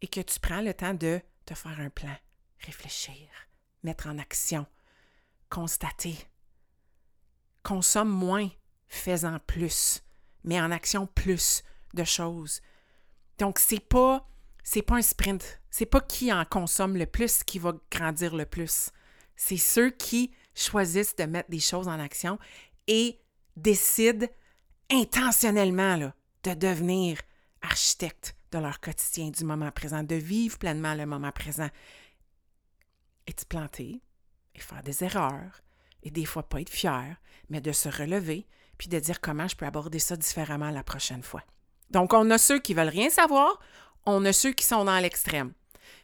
et 0.00 0.08
que 0.08 0.20
tu 0.20 0.40
prends 0.40 0.62
le 0.62 0.74
temps 0.74 0.94
de 0.94 1.20
te 1.44 1.54
faire 1.54 1.78
un 1.78 1.90
plan, 1.90 2.16
réfléchir, 2.60 3.28
mettre 3.82 4.08
en 4.08 4.18
action, 4.18 4.66
constater. 5.48 6.16
Consomme 7.62 8.08
moins, 8.08 8.48
fais-en 8.88 9.38
plus, 9.40 10.02
mets 10.44 10.60
en 10.60 10.70
action 10.70 11.06
plus 11.06 11.62
de 11.94 12.04
choses. 12.04 12.60
Donc, 13.38 13.58
c'est 13.58 13.80
pas 13.80 14.26
pas 14.86 14.96
un 14.96 15.02
sprint. 15.02 15.60
C'est 15.70 15.86
pas 15.86 16.00
qui 16.00 16.32
en 16.32 16.44
consomme 16.44 16.96
le 16.96 17.06
plus 17.06 17.42
qui 17.42 17.58
va 17.58 17.72
grandir 17.90 18.34
le 18.34 18.46
plus. 18.46 18.90
C'est 19.36 19.56
ceux 19.56 19.90
qui 19.90 20.32
choisissent 20.54 21.16
de 21.16 21.24
mettre 21.24 21.50
des 21.50 21.60
choses 21.60 21.88
en 21.88 21.98
action 21.98 22.38
et 22.86 23.20
décident 23.56 24.26
intentionnellement 24.90 25.96
là, 25.96 26.14
de 26.44 26.54
devenir 26.54 27.18
architecte 27.62 28.36
de 28.52 28.58
leur 28.58 28.80
quotidien, 28.80 29.30
du 29.30 29.44
moment 29.44 29.70
présent, 29.70 30.02
de 30.02 30.14
vivre 30.14 30.58
pleinement 30.58 30.94
le 30.94 31.06
moment 31.06 31.32
présent. 31.32 31.68
Et 33.26 33.32
de 33.32 33.44
planter, 33.44 34.02
et 34.54 34.60
faire 34.60 34.82
des 34.82 35.04
erreurs, 35.04 35.60
et 36.02 36.10
des 36.10 36.24
fois 36.24 36.48
pas 36.48 36.60
être 36.60 36.70
fier, 36.70 37.16
mais 37.48 37.60
de 37.60 37.72
se 37.72 37.88
relever, 37.88 38.46
puis 38.78 38.88
de 38.88 38.98
dire 38.98 39.20
comment 39.20 39.46
je 39.46 39.56
peux 39.56 39.66
aborder 39.66 39.98
ça 39.98 40.16
différemment 40.16 40.70
la 40.70 40.82
prochaine 40.82 41.22
fois. 41.22 41.42
Donc, 41.90 42.12
on 42.12 42.30
a 42.30 42.38
ceux 42.38 42.60
qui 42.60 42.74
veulent 42.74 42.88
rien 42.88 43.10
savoir, 43.10 43.60
on 44.06 44.24
a 44.24 44.32
ceux 44.32 44.52
qui 44.52 44.64
sont 44.64 44.84
dans 44.84 44.98
l'extrême. 44.98 45.52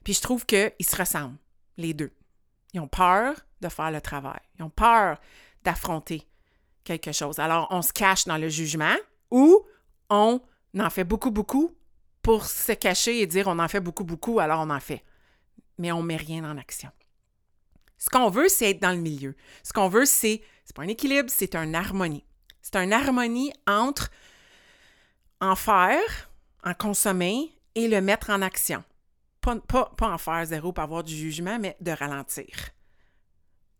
Puis 0.05 0.14
je 0.14 0.21
trouve 0.21 0.45
qu'ils 0.47 0.73
se 0.83 0.97
ressemblent, 0.97 1.38
les 1.76 1.95
deux. 1.95 2.12
Ils 2.75 2.81
ont 2.81 2.88
peur 2.88 3.35
de 3.61 3.69
faire 3.69 3.90
le 3.90 4.00
travail. 4.00 4.40
Ils 4.59 4.62
ont 4.62 4.71
peur 4.71 5.19
d'affronter 5.64 6.28
quelque 6.85 7.12
chose. 7.12 7.38
Alors, 7.38 7.66
on 7.71 7.83
se 7.83 7.93
cache 7.93 8.26
dans 8.26 8.37
le 8.37 8.49
jugement 8.49 8.97
ou 9.31 9.64
on 10.10 10.40
en 10.78 10.90
fait 10.90 11.04
beaucoup, 11.04 11.30
beaucoup 11.30 11.75
pour 12.22 12.44
se 12.44 12.72
cacher 12.72 13.20
et 13.20 13.26
dire 13.26 13.46
on 13.48 13.58
en 13.58 13.68
fait 13.68 13.80
beaucoup, 13.80 14.04
beaucoup, 14.04 14.40
alors 14.40 14.60
on 14.60 14.70
en 14.70 14.80
fait. 14.80 15.04
Mais 15.78 15.92
on 15.92 16.02
ne 16.02 16.08
met 16.08 16.16
rien 16.16 16.44
en 16.44 16.56
action. 16.56 16.90
Ce 17.98 18.10
qu'on 18.10 18.30
veut, 18.30 18.48
c'est 18.48 18.70
être 18.70 18.82
dans 18.82 18.92
le 18.92 18.98
milieu. 18.98 19.34
Ce 19.62 19.72
qu'on 19.72 19.88
veut, 19.88 20.06
c'est, 20.06 20.42
c'est 20.64 20.76
pas 20.76 20.82
un 20.82 20.88
équilibre, 20.88 21.30
c'est 21.30 21.54
une 21.54 21.75
harmonie. 21.75 22.25
C'est 22.62 22.76
une 22.76 22.92
harmonie 22.92 23.52
entre 23.66 24.10
en 25.40 25.54
faire, 25.54 26.30
en 26.64 26.75
consommer 26.75 27.52
et 27.74 27.88
le 27.88 28.00
mettre 28.00 28.31
en 28.31 28.42
action. 28.42 28.83
Pas, 29.40 29.57
pas, 29.61 29.92
pas 29.96 30.11
en 30.11 30.18
faire 30.18 30.44
zéro 30.46 30.72
pour 30.72 30.83
avoir 30.83 31.04
du 31.04 31.14
jugement, 31.14 31.59
mais 31.59 31.76
de 31.81 31.92
ralentir, 31.92 32.70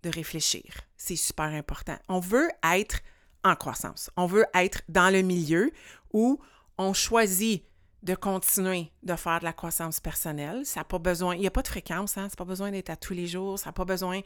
de 0.03 0.11
réfléchir. 0.11 0.63
C'est 0.97 1.17
super 1.17 1.47
important. 1.47 1.99
On 2.09 2.21
veut 2.21 2.49
être 2.63 3.01
en 3.45 3.55
croissance. 3.55 4.11
On 4.17 4.27
veut 4.27 4.47
être 4.55 4.83
dans 4.89 5.13
le 5.13 5.23
milieu 5.23 5.71
où 6.13 6.41
on 6.79 6.93
choisit 6.93 7.65
de 8.03 8.15
continuer 8.15 8.93
de 9.03 9.17
faire 9.17 9.41
de 9.41 9.45
la 9.45 9.53
croissance 9.53 9.99
personnelle. 10.01 10.65
Ça 10.65 10.81
n'a 10.81 10.85
pas 10.85 10.99
besoin, 10.99 11.35
il 11.35 11.41
n'y 11.41 11.47
a 11.47 11.51
pas 11.51 11.63
de 11.63 11.69
fréquence, 11.69 12.17
hein? 12.17 12.29
ça 12.29 12.29
n'a 12.29 12.37
pas 12.37 12.45
besoin 12.45 12.71
d'être 12.71 12.91
à 12.91 12.97
tous 12.97 13.15
les 13.15 13.27
jours, 13.27 13.59
ça 13.59 13.67
n'a 13.67 13.73
pas 13.73 13.85
besoin 13.85 14.21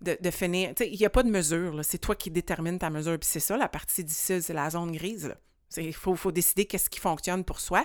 de, 0.00 0.30
finir. 0.30 0.72
il 0.80 0.98
n'y 0.98 1.04
a 1.04 1.10
pas 1.10 1.22
de 1.22 1.30
mesure, 1.30 1.78
c'est 1.84 1.98
toi 1.98 2.14
qui 2.14 2.30
détermines 2.30 2.78
ta 2.78 2.88
mesure. 2.88 3.18
Puis 3.18 3.28
c'est 3.30 3.40
ça, 3.40 3.56
la 3.56 3.68
partie 3.68 4.04
difficile, 4.04 4.42
c'est 4.42 4.54
la 4.54 4.70
zone 4.70 4.92
grise. 4.92 5.34
Il 5.76 5.94
faut, 5.94 6.14
faut 6.16 6.32
décider 6.32 6.64
qu'est-ce 6.64 6.88
qui 6.88 7.00
fonctionne 7.00 7.44
pour 7.44 7.60
soi. 7.60 7.84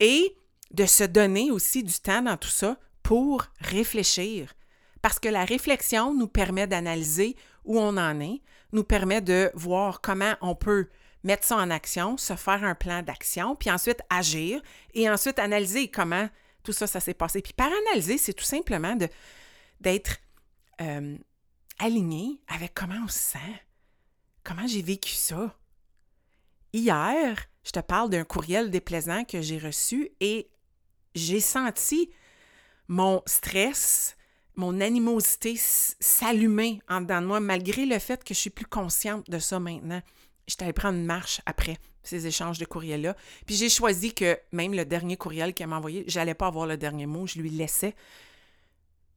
Et 0.00 0.36
de 0.72 0.84
se 0.84 1.04
donner 1.04 1.50
aussi 1.50 1.82
du 1.82 1.94
temps 1.94 2.22
dans 2.22 2.36
tout 2.36 2.48
ça 2.48 2.76
pour 3.02 3.46
réfléchir. 3.60 4.52
Parce 5.00 5.18
que 5.18 5.28
la 5.28 5.44
réflexion 5.44 6.12
nous 6.12 6.26
permet 6.26 6.66
d'analyser 6.66 7.36
où 7.66 7.78
on 7.78 7.96
en 7.96 8.20
est, 8.20 8.40
nous 8.72 8.84
permet 8.84 9.20
de 9.20 9.50
voir 9.54 10.00
comment 10.00 10.34
on 10.40 10.54
peut 10.54 10.88
mettre 11.24 11.44
ça 11.44 11.56
en 11.56 11.70
action, 11.70 12.16
se 12.16 12.36
faire 12.36 12.62
un 12.64 12.74
plan 12.74 13.02
d'action, 13.02 13.56
puis 13.56 13.70
ensuite 13.70 14.00
agir 14.10 14.62
et 14.94 15.10
ensuite 15.10 15.38
analyser 15.38 15.88
comment 15.88 16.28
tout 16.62 16.72
ça, 16.72 16.86
ça 16.86 17.00
s'est 17.00 17.14
passé. 17.14 17.42
Puis 17.42 17.52
par 17.52 17.70
analyser, 17.88 18.18
c'est 18.18 18.32
tout 18.32 18.44
simplement 18.44 18.96
d'être 19.80 20.18
euh, 20.80 21.16
aligné 21.78 22.40
avec 22.48 22.74
comment 22.74 23.00
on 23.04 23.08
se 23.08 23.18
sent, 23.18 23.62
comment 24.44 24.66
j'ai 24.66 24.82
vécu 24.82 25.12
ça. 25.12 25.56
Hier, 26.72 27.38
je 27.64 27.70
te 27.70 27.80
parle 27.80 28.10
d'un 28.10 28.24
courriel 28.24 28.70
déplaisant 28.70 29.24
que 29.24 29.40
j'ai 29.40 29.58
reçu 29.58 30.10
et 30.20 30.50
j'ai 31.14 31.40
senti 31.40 32.10
mon 32.88 33.22
stress, 33.26 34.16
mon 34.56 34.80
animosité 34.80 35.54
s'allumer 35.56 36.80
en 36.88 37.00
dedans 37.00 37.20
de 37.20 37.26
moi, 37.26 37.40
malgré 37.40 37.86
le 37.86 37.98
fait 37.98 38.24
que 38.24 38.34
je 38.34 38.40
suis 38.40 38.50
plus 38.50 38.66
consciente 38.66 39.28
de 39.30 39.38
ça 39.38 39.60
maintenant 39.60 40.02
j'étais 40.46 40.64
allée 40.64 40.72
prendre 40.72 40.98
une 40.98 41.06
marche 41.06 41.40
après 41.46 41.78
ces 42.02 42.26
échanges 42.26 42.58
de 42.58 42.64
courriels-là. 42.64 43.16
Puis 43.46 43.56
j'ai 43.56 43.68
choisi 43.68 44.14
que 44.14 44.38
même 44.52 44.74
le 44.74 44.84
dernier 44.84 45.16
courriel 45.16 45.54
qu'elle 45.54 45.68
m'a 45.68 45.78
envoyé, 45.78 46.04
j'allais 46.06 46.34
pas 46.34 46.46
avoir 46.46 46.66
le 46.66 46.76
dernier 46.76 47.06
mot, 47.06 47.26
je 47.26 47.40
lui 47.40 47.50
laissais. 47.50 47.94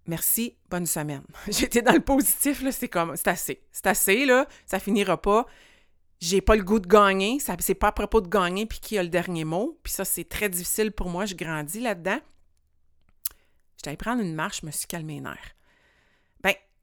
Merci, 0.08 0.56
bonne 0.69 0.88
semaine. 0.88 1.23
J'étais 1.47 1.84
dans 1.84 1.93
le 1.93 1.99
positif, 1.99 2.63
là, 2.63 2.71
c'est 2.71 2.88
comme, 2.88 3.15
c'est 3.15 3.28
assez. 3.28 3.62
C'est 3.71 3.86
assez, 3.86 4.25
là, 4.25 4.47
ça 4.65 4.80
finira 4.80 5.21
pas. 5.21 5.45
J'ai 6.19 6.41
pas 6.41 6.56
le 6.56 6.63
goût 6.63 6.80
de 6.80 6.88
gagner, 6.88 7.38
c'est 7.60 7.75
pas 7.75 7.89
à 7.89 7.91
propos 7.91 8.21
de 8.21 8.28
gagner 8.28 8.65
puis 8.65 8.80
qui 8.80 8.97
a 8.97 9.04
le 9.04 9.10
dernier 9.10 9.45
mot. 9.45 9.80
Puis 9.84 9.93
ça, 9.93 10.04
c'est 10.04 10.28
très 10.28 10.49
difficile 10.49 10.91
pour 10.91 11.10
moi, 11.10 11.25
je 11.25 11.36
grandis 11.36 11.80
là-dedans. 11.80 12.19
J'étais 13.80 13.89
allée 13.89 13.98
prendre 13.98 14.22
une 14.22 14.36
marche, 14.36 14.62
je 14.62 14.65
me 14.68 14.72
suis 14.72 14.88
calmé 14.88 15.15
les 15.15 15.22
nerfs 15.22 15.56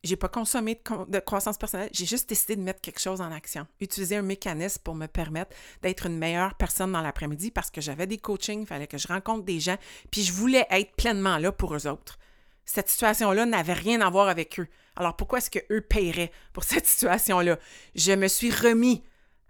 j'ai 0.06 0.16
pas 0.16 0.28
consommé 0.28 0.80
de, 1.08 1.18
croissance 1.18 1.58
personnelle, 1.58 1.90
j'ai 1.92 2.06
juste 2.06 2.28
décidé 2.28 2.56
de 2.56 2.62
mettre 2.62 2.80
quelque 2.80 3.00
chose 3.00 3.20
en 3.20 3.32
action, 3.32 3.66
utiliser 3.80 4.16
un 4.16 4.22
mécanisme 4.22 4.80
pour 4.82 4.94
me 4.94 5.06
permettre 5.06 5.54
d'être 5.82 6.06
une 6.06 6.16
meilleure 6.16 6.54
personne 6.54 6.92
dans 6.92 7.02
l'après-midi 7.02 7.50
parce 7.50 7.70
que 7.70 7.80
j'avais 7.80 8.06
des 8.06 8.18
coachings, 8.18 8.62
il 8.62 8.66
fallait 8.66 8.86
que 8.86 8.98
je 8.98 9.08
rencontre 9.08 9.44
des 9.44 9.60
gens, 9.60 9.76
puis 10.10 10.22
je 10.22 10.32
voulais 10.32 10.66
être 10.70 10.94
pleinement 10.96 11.38
là 11.38 11.52
pour 11.52 11.74
eux 11.74 11.86
autres. 11.86 12.18
Cette 12.64 12.88
situation-là 12.88 13.46
n'avait 13.46 13.74
rien 13.74 14.00
à 14.00 14.10
voir 14.10 14.28
avec 14.28 14.58
eux. 14.58 14.68
Alors 14.96 15.16
pourquoi 15.16 15.38
est-ce 15.38 15.50
qu'eux 15.50 15.82
paieraient 15.82 16.32
pour 16.52 16.64
cette 16.64 16.86
situation-là? 16.86 17.58
Je 17.94 18.12
me 18.12 18.28
suis 18.28 18.50
remis 18.50 19.04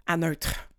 à 0.05 0.17
neutre. 0.17 0.69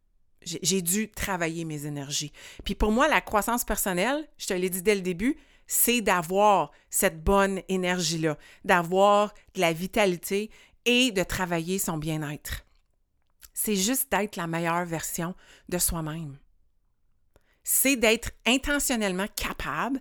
J'ai 0.44 0.80
dû 0.80 1.10
travailler 1.10 1.66
mes 1.66 1.84
énergies. 1.84 2.32
Puis 2.64 2.74
pour 2.74 2.90
moi, 2.90 3.06
la 3.06 3.20
croissance 3.20 3.64
personnelle, 3.64 4.26
je 4.38 4.46
te 4.46 4.54
l'ai 4.54 4.70
dit 4.70 4.80
dès 4.80 4.94
le 4.94 5.02
début, 5.02 5.36
c'est 5.68 6.00
d'avoir 6.00 6.72
cette 6.90 7.22
bonne 7.22 7.60
énergie-là, 7.68 8.36
d'avoir 8.64 9.32
de 9.54 9.60
la 9.60 9.72
vitalité 9.72 10.50
et 10.84 11.12
de 11.12 11.22
travailler 11.22 11.78
son 11.78 11.98
bien-être. 11.98 12.64
C'est 13.54 13.76
juste 13.76 14.10
d'être 14.10 14.36
la 14.36 14.46
meilleure 14.46 14.86
version 14.86 15.34
de 15.68 15.78
soi-même. 15.78 16.38
C'est 17.62 17.96
d'être 17.96 18.30
intentionnellement 18.46 19.26
capable 19.36 20.00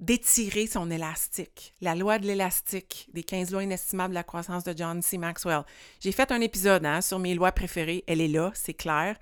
d'étirer 0.00 0.66
son 0.66 0.90
élastique. 0.90 1.74
La 1.80 1.94
loi 1.94 2.18
de 2.18 2.26
l'élastique, 2.26 3.08
des 3.12 3.22
15 3.22 3.52
lois 3.52 3.62
inestimables 3.62 4.12
de 4.12 4.18
la 4.18 4.24
croissance 4.24 4.64
de 4.64 4.76
John 4.76 5.00
C. 5.00 5.18
Maxwell. 5.18 5.62
J'ai 6.00 6.10
fait 6.10 6.32
un 6.32 6.40
épisode 6.40 6.84
hein, 6.84 7.00
sur 7.00 7.20
mes 7.20 7.34
lois 7.34 7.52
préférées. 7.52 8.02
Elle 8.08 8.20
est 8.20 8.28
là, 8.28 8.50
c'est 8.54 8.74
clair. 8.74 9.16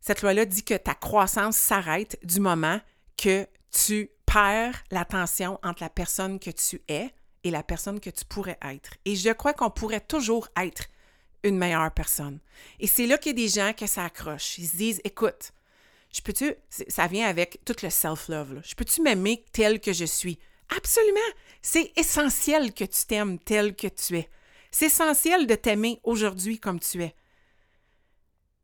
Cette 0.00 0.22
loi-là 0.22 0.44
dit 0.44 0.64
que 0.64 0.74
ta 0.74 0.94
croissance 0.94 1.56
s'arrête 1.56 2.18
du 2.24 2.40
moment 2.40 2.80
que 3.16 3.46
tu 3.70 4.10
la 4.90 5.04
tension 5.04 5.58
entre 5.62 5.82
la 5.82 5.90
personne 5.90 6.38
que 6.38 6.50
tu 6.50 6.80
es 6.88 7.10
et 7.44 7.50
la 7.50 7.62
personne 7.62 8.00
que 8.00 8.10
tu 8.10 8.24
pourrais 8.24 8.58
être. 8.62 8.94
Et 9.04 9.16
je 9.16 9.30
crois 9.30 9.52
qu'on 9.52 9.70
pourrait 9.70 10.00
toujours 10.00 10.48
être 10.56 10.84
une 11.42 11.58
meilleure 11.58 11.92
personne. 11.92 12.38
Et 12.80 12.86
c'est 12.86 13.06
là 13.06 13.18
qu'il 13.18 13.32
y 13.38 13.42
a 13.42 13.46
des 13.46 13.48
gens 13.48 13.72
qui 13.72 13.88
s'accrochent. 13.88 14.58
Ils 14.58 14.68
se 14.68 14.76
disent, 14.76 15.00
écoute, 15.04 15.52
je 16.12 16.20
peux-tu, 16.20 16.54
ça 16.88 17.06
vient 17.06 17.26
avec 17.26 17.60
tout 17.64 17.76
le 17.82 17.90
self-love, 17.90 18.60
je 18.64 18.74
peux-tu 18.74 19.02
m'aimer 19.02 19.44
tel 19.52 19.80
que 19.80 19.92
je 19.92 20.04
suis? 20.04 20.38
Absolument! 20.76 21.18
C'est 21.62 21.92
essentiel 21.96 22.72
que 22.72 22.84
tu 22.84 23.06
t'aimes 23.06 23.38
tel 23.38 23.74
que 23.74 23.88
tu 23.88 24.18
es. 24.18 24.28
C'est 24.70 24.86
essentiel 24.86 25.46
de 25.46 25.54
t'aimer 25.54 26.00
aujourd'hui 26.04 26.58
comme 26.58 26.80
tu 26.80 27.02
es. 27.02 27.14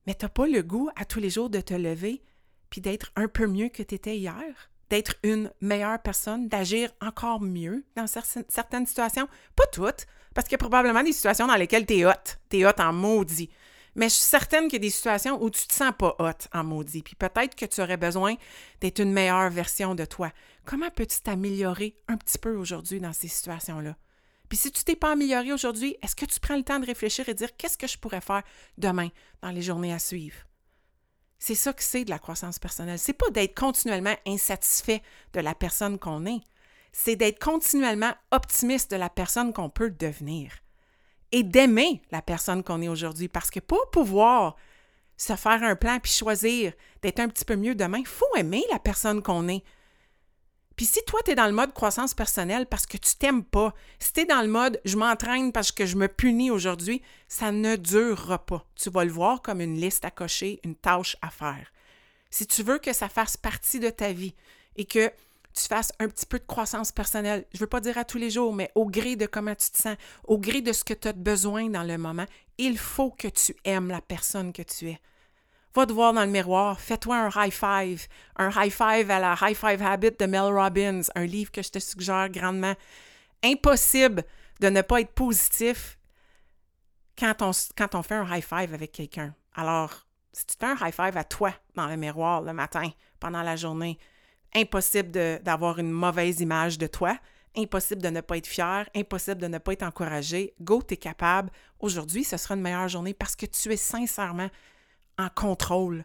Mais 0.06 0.14
tu 0.14 0.24
n'as 0.24 0.30
pas 0.30 0.46
le 0.46 0.62
goût 0.62 0.90
à 0.96 1.04
tous 1.04 1.20
les 1.20 1.30
jours 1.30 1.50
de 1.50 1.60
te 1.60 1.74
lever 1.74 2.22
puis 2.70 2.80
d'être 2.80 3.12
un 3.16 3.28
peu 3.28 3.46
mieux 3.46 3.68
que 3.68 3.82
tu 3.82 3.94
étais 3.94 4.16
hier, 4.16 4.70
d'être 4.90 5.14
une 5.22 5.50
meilleure 5.60 6.00
personne, 6.00 6.48
d'agir 6.48 6.90
encore 7.00 7.40
mieux 7.40 7.84
dans 7.96 8.06
certaines 8.06 8.86
situations. 8.86 9.28
Pas 9.56 9.66
toutes, 9.72 10.06
parce 10.34 10.46
qu'il 10.46 10.52
y 10.52 10.56
a 10.56 10.58
probablement 10.58 11.02
des 11.02 11.12
situations 11.12 11.46
dans 11.46 11.56
lesquelles 11.56 11.86
tu 11.86 11.98
es 11.98 12.06
hot, 12.06 12.12
tu 12.50 12.58
es 12.58 12.66
hot 12.66 12.78
en 12.78 12.92
maudit. 12.92 13.50
Mais 13.96 14.08
je 14.08 14.14
suis 14.14 14.24
certaine 14.24 14.64
qu'il 14.64 14.74
y 14.74 14.76
a 14.76 14.88
des 14.88 14.90
situations 14.90 15.40
où 15.40 15.50
tu 15.50 15.66
te 15.68 15.72
sens 15.72 15.92
pas 15.96 16.16
hot 16.18 16.48
en 16.52 16.64
maudit, 16.64 17.02
puis 17.02 17.14
peut-être 17.14 17.54
que 17.54 17.64
tu 17.64 17.80
aurais 17.80 17.96
besoin 17.96 18.34
d'être 18.80 18.98
une 18.98 19.12
meilleure 19.12 19.50
version 19.50 19.94
de 19.94 20.04
toi. 20.04 20.32
Comment 20.64 20.90
peux-tu 20.90 21.20
t'améliorer 21.20 21.94
un 22.08 22.16
petit 22.16 22.38
peu 22.38 22.56
aujourd'hui 22.56 23.00
dans 23.00 23.12
ces 23.12 23.28
situations-là? 23.28 23.96
Puis 24.48 24.58
si 24.58 24.72
tu 24.72 24.84
t'es 24.84 24.96
pas 24.96 25.12
amélioré 25.12 25.52
aujourd'hui, 25.52 25.96
est-ce 26.02 26.16
que 26.16 26.26
tu 26.26 26.40
prends 26.40 26.56
le 26.56 26.64
temps 26.64 26.80
de 26.80 26.86
réfléchir 26.86 27.28
et 27.28 27.34
dire 27.34 27.56
qu'est-ce 27.56 27.78
que 27.78 27.86
je 27.86 27.96
pourrais 27.96 28.20
faire 28.20 28.42
demain 28.78 29.08
dans 29.42 29.50
les 29.50 29.62
journées 29.62 29.94
à 29.94 29.98
suivre? 29.98 30.36
C'est 31.46 31.54
ça 31.54 31.74
que 31.74 31.82
c'est 31.82 32.06
de 32.06 32.10
la 32.10 32.18
croissance 32.18 32.58
personnelle. 32.58 32.98
C'est 32.98 33.12
pas 33.12 33.28
d'être 33.28 33.54
continuellement 33.54 34.16
insatisfait 34.26 35.02
de 35.34 35.40
la 35.40 35.54
personne 35.54 35.98
qu'on 35.98 36.24
est. 36.24 36.40
C'est 36.90 37.16
d'être 37.16 37.38
continuellement 37.38 38.14
optimiste 38.30 38.90
de 38.90 38.96
la 38.96 39.10
personne 39.10 39.52
qu'on 39.52 39.68
peut 39.68 39.90
devenir 39.90 40.52
et 41.32 41.42
d'aimer 41.42 42.00
la 42.10 42.22
personne 42.22 42.64
qu'on 42.64 42.80
est 42.80 42.88
aujourd'hui. 42.88 43.28
Parce 43.28 43.50
que 43.50 43.60
pour 43.60 43.90
pouvoir 43.90 44.56
se 45.18 45.36
faire 45.36 45.62
un 45.62 45.76
plan 45.76 45.98
puis 46.00 46.12
choisir 46.12 46.72
d'être 47.02 47.20
un 47.20 47.28
petit 47.28 47.44
peu 47.44 47.56
mieux 47.56 47.74
demain, 47.74 47.98
il 47.98 48.06
faut 48.06 48.34
aimer 48.36 48.64
la 48.72 48.78
personne 48.78 49.22
qu'on 49.22 49.46
est. 49.48 49.64
Puis 50.76 50.86
si 50.86 51.00
toi, 51.06 51.20
tu 51.24 51.30
es 51.30 51.34
dans 51.34 51.46
le 51.46 51.52
mode 51.52 51.72
croissance 51.72 52.14
personnelle 52.14 52.66
parce 52.66 52.86
que 52.86 52.96
tu 52.96 53.14
t'aimes 53.16 53.44
pas, 53.44 53.74
si 53.98 54.12
tu 54.12 54.20
es 54.20 54.24
dans 54.24 54.42
le 54.42 54.48
mode 54.48 54.80
je 54.84 54.96
m'entraîne 54.96 55.52
parce 55.52 55.70
que 55.70 55.86
je 55.86 55.96
me 55.96 56.08
punis 56.08 56.50
aujourd'hui, 56.50 57.02
ça 57.28 57.52
ne 57.52 57.76
durera 57.76 58.44
pas. 58.44 58.66
Tu 58.74 58.90
vas 58.90 59.04
le 59.04 59.12
voir 59.12 59.42
comme 59.42 59.60
une 59.60 59.80
liste 59.80 60.04
à 60.04 60.10
cocher, 60.10 60.60
une 60.64 60.74
tâche 60.74 61.16
à 61.22 61.30
faire. 61.30 61.72
Si 62.30 62.46
tu 62.46 62.62
veux 62.62 62.78
que 62.78 62.92
ça 62.92 63.08
fasse 63.08 63.36
partie 63.36 63.78
de 63.78 63.90
ta 63.90 64.12
vie 64.12 64.34
et 64.76 64.84
que 64.84 65.12
tu 65.54 65.68
fasses 65.68 65.92
un 66.00 66.08
petit 66.08 66.26
peu 66.26 66.38
de 66.38 66.44
croissance 66.44 66.90
personnelle. 66.90 67.46
Je 67.52 67.58
ne 67.58 67.60
veux 67.60 67.68
pas 67.68 67.80
dire 67.80 67.96
à 67.96 68.04
tous 68.04 68.18
les 68.18 68.30
jours, 68.30 68.52
mais 68.52 68.70
au 68.74 68.86
gré 68.86 69.16
de 69.16 69.26
comment 69.26 69.54
tu 69.54 69.70
te 69.70 69.78
sens, 69.78 69.96
au 70.24 70.36
gré 70.36 70.60
de 70.60 70.72
ce 70.72 70.82
que 70.82 70.94
tu 70.94 71.08
as 71.08 71.12
besoin 71.12 71.70
dans 71.70 71.84
le 71.84 71.96
moment, 71.96 72.26
il 72.58 72.76
faut 72.76 73.10
que 73.10 73.28
tu 73.28 73.54
aimes 73.64 73.88
la 73.88 74.00
personne 74.00 74.52
que 74.52 74.62
tu 74.62 74.90
es. 74.90 75.00
Va 75.74 75.86
te 75.86 75.92
voir 75.92 76.12
dans 76.12 76.24
le 76.24 76.30
miroir, 76.30 76.78
fais-toi 76.78 77.16
un 77.16 77.30
high 77.34 77.52
five, 77.52 78.06
un 78.36 78.50
high 78.50 78.70
five 78.70 79.10
à 79.10 79.18
la 79.18 79.36
High 79.40 79.56
Five 79.56 79.82
Habit 79.82 80.12
de 80.12 80.26
Mel 80.26 80.42
Robbins, 80.42 81.00
un 81.16 81.24
livre 81.24 81.50
que 81.50 81.62
je 81.62 81.70
te 81.70 81.80
suggère 81.80 82.28
grandement. 82.30 82.74
Impossible 83.42 84.22
de 84.60 84.68
ne 84.68 84.82
pas 84.82 85.00
être 85.00 85.10
positif 85.10 85.98
quand 87.18 87.42
on, 87.42 87.52
fait 88.02 88.14
un 88.14 88.26
high 88.36 88.44
five 88.44 88.72
avec 88.72 88.92
quelqu'un. 88.92 89.34
Alors, 89.54 90.06
si 90.32 90.46
tu 90.46 90.54
fais 90.58 90.66
un 90.66 90.76
high 90.80 90.94
five 90.94 91.16
à 91.16 91.24
toi 91.24 91.52
dans 91.74 91.88
le 91.88 91.96
miroir 91.96 92.42
le 92.42 92.52
matin, 92.52 92.88
pendant 93.18 93.42
la 93.42 93.56
journée, 93.56 93.98
impossible 94.54 95.10
d'avoir 95.42 95.80
une 95.80 95.90
mauvaise 95.90 96.40
image 96.40 96.78
de 96.78 96.86
toi, 96.86 97.18
impossible 97.56 98.00
de 98.00 98.10
ne 98.10 98.20
pas 98.20 98.36
être 98.36 98.46
fier, 98.46 98.88
impossible 98.94 99.40
de 99.40 99.48
ne 99.48 99.58
pas 99.58 99.72
être 99.72 99.82
encouragé. 99.82 100.54
Go, 100.60 100.82
tu 100.86 100.94
es 100.94 100.96
capable. 100.96 101.50
Aujourd'hui, 101.80 102.22
ce 102.22 102.36
sera 102.36 102.54
une 102.54 102.62
meilleure 102.62 102.88
journée 102.88 103.14
parce 103.14 103.34
que 103.34 103.46
tu 103.46 103.72
es 103.72 103.76
sincèrement 103.76 104.50
en 105.18 105.28
contrôle 105.28 106.04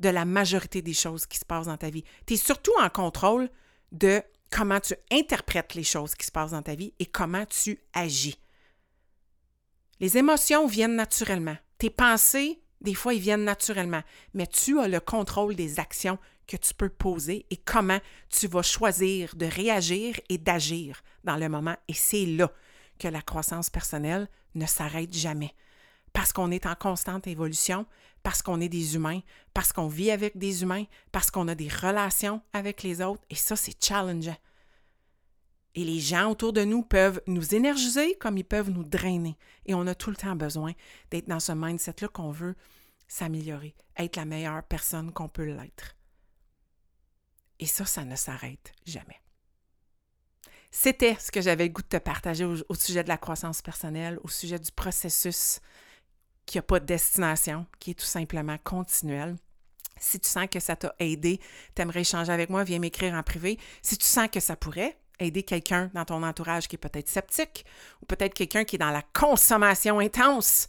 de 0.00 0.08
la 0.08 0.24
majorité 0.24 0.82
des 0.82 0.94
choses 0.94 1.26
qui 1.26 1.38
se 1.38 1.44
passent 1.44 1.66
dans 1.66 1.76
ta 1.76 1.90
vie. 1.90 2.04
Tu 2.26 2.34
es 2.34 2.36
surtout 2.36 2.72
en 2.80 2.88
contrôle 2.88 3.50
de 3.92 4.22
comment 4.50 4.80
tu 4.80 4.94
interprètes 5.10 5.74
les 5.74 5.84
choses 5.84 6.14
qui 6.14 6.26
se 6.26 6.32
passent 6.32 6.52
dans 6.52 6.62
ta 6.62 6.74
vie 6.74 6.94
et 6.98 7.06
comment 7.06 7.44
tu 7.46 7.78
agis. 7.92 8.40
Les 10.00 10.16
émotions 10.16 10.66
viennent 10.66 10.96
naturellement. 10.96 11.56
Tes 11.78 11.90
pensées, 11.90 12.62
des 12.80 12.94
fois, 12.94 13.14
ils 13.14 13.20
viennent 13.20 13.44
naturellement, 13.44 14.02
mais 14.32 14.46
tu 14.46 14.80
as 14.80 14.88
le 14.88 15.00
contrôle 15.00 15.54
des 15.54 15.78
actions 15.78 16.18
que 16.46 16.56
tu 16.56 16.74
peux 16.74 16.88
poser 16.88 17.46
et 17.50 17.56
comment 17.56 18.00
tu 18.28 18.48
vas 18.48 18.62
choisir 18.62 19.36
de 19.36 19.46
réagir 19.46 20.18
et 20.28 20.38
d'agir 20.38 21.02
dans 21.22 21.36
le 21.36 21.48
moment. 21.48 21.76
Et 21.86 21.94
c'est 21.94 22.26
là 22.26 22.50
que 22.98 23.08
la 23.08 23.22
croissance 23.22 23.70
personnelle 23.70 24.28
ne 24.54 24.66
s'arrête 24.66 25.14
jamais. 25.14 25.54
Parce 26.12 26.32
qu'on 26.32 26.50
est 26.50 26.66
en 26.66 26.74
constante 26.74 27.26
évolution, 27.26 27.86
parce 28.22 28.42
qu'on 28.42 28.60
est 28.60 28.68
des 28.68 28.94
humains, 28.94 29.20
parce 29.54 29.72
qu'on 29.72 29.88
vit 29.88 30.10
avec 30.10 30.36
des 30.36 30.62
humains, 30.62 30.84
parce 31.12 31.30
qu'on 31.30 31.48
a 31.48 31.54
des 31.54 31.68
relations 31.68 32.42
avec 32.52 32.82
les 32.82 33.00
autres. 33.00 33.22
Et 33.30 33.34
ça, 33.36 33.56
c'est 33.56 33.82
challengeant. 33.82 34.36
Et 35.74 35.84
les 35.84 36.00
gens 36.00 36.30
autour 36.30 36.52
de 36.52 36.64
nous 36.64 36.82
peuvent 36.82 37.22
nous 37.26 37.54
énergiser 37.54 38.16
comme 38.16 38.36
ils 38.38 38.44
peuvent 38.44 38.70
nous 38.70 38.84
drainer. 38.84 39.36
Et 39.66 39.74
on 39.74 39.86
a 39.86 39.94
tout 39.94 40.10
le 40.10 40.16
temps 40.16 40.34
besoin 40.34 40.72
d'être 41.10 41.28
dans 41.28 41.40
ce 41.40 41.52
mindset-là 41.52 42.08
qu'on 42.08 42.32
veut 42.32 42.56
s'améliorer, 43.06 43.74
être 43.96 44.16
la 44.16 44.24
meilleure 44.24 44.62
personne 44.64 45.12
qu'on 45.12 45.28
peut 45.28 45.44
l'être. 45.44 45.96
Et 47.60 47.66
ça, 47.66 47.84
ça 47.84 48.04
ne 48.04 48.16
s'arrête 48.16 48.72
jamais. 48.84 49.20
C'était 50.70 51.16
ce 51.16 51.30
que 51.30 51.40
j'avais 51.40 51.64
le 51.64 51.72
goût 51.72 51.82
de 51.82 51.88
te 51.88 51.96
partager 51.96 52.44
au, 52.44 52.74
sujet 52.74 53.02
de 53.02 53.08
la 53.08 53.18
croissance 53.18 53.60
personnelle, 53.60 54.18
au 54.22 54.28
sujet 54.28 54.58
du 54.58 54.70
processus 54.70 55.60
qui 56.46 56.58
n'a 56.58 56.62
pas 56.62 56.80
de 56.80 56.86
destination, 56.86 57.66
qui 57.78 57.92
est 57.92 57.94
tout 57.94 58.06
simplement 58.06 58.56
continuel. 58.64 59.36
Si 59.98 60.18
tu 60.18 60.28
sens 60.28 60.46
que 60.50 60.60
ça 60.60 60.76
t'a 60.76 60.94
aidé, 60.98 61.40
tu 61.76 61.82
aimerais 61.82 62.00
échanger 62.00 62.32
avec 62.32 62.48
moi, 62.48 62.64
viens 62.64 62.78
m'écrire 62.78 63.14
en 63.14 63.22
privé. 63.22 63.58
Si 63.82 63.98
tu 63.98 64.06
sens 64.06 64.28
que 64.28 64.40
ça 64.40 64.56
pourrait 64.56 64.96
aider 65.18 65.42
quelqu'un 65.42 65.90
dans 65.94 66.04
ton 66.04 66.22
entourage 66.22 66.66
qui 66.66 66.76
est 66.76 66.78
peut-être 66.78 67.08
sceptique 67.08 67.66
ou 68.02 68.06
peut-être 68.06 68.34
quelqu'un 68.34 68.64
qui 68.64 68.76
est 68.76 68.78
dans 68.78 68.90
la 68.90 69.02
consommation 69.12 69.98
intense, 69.98 70.68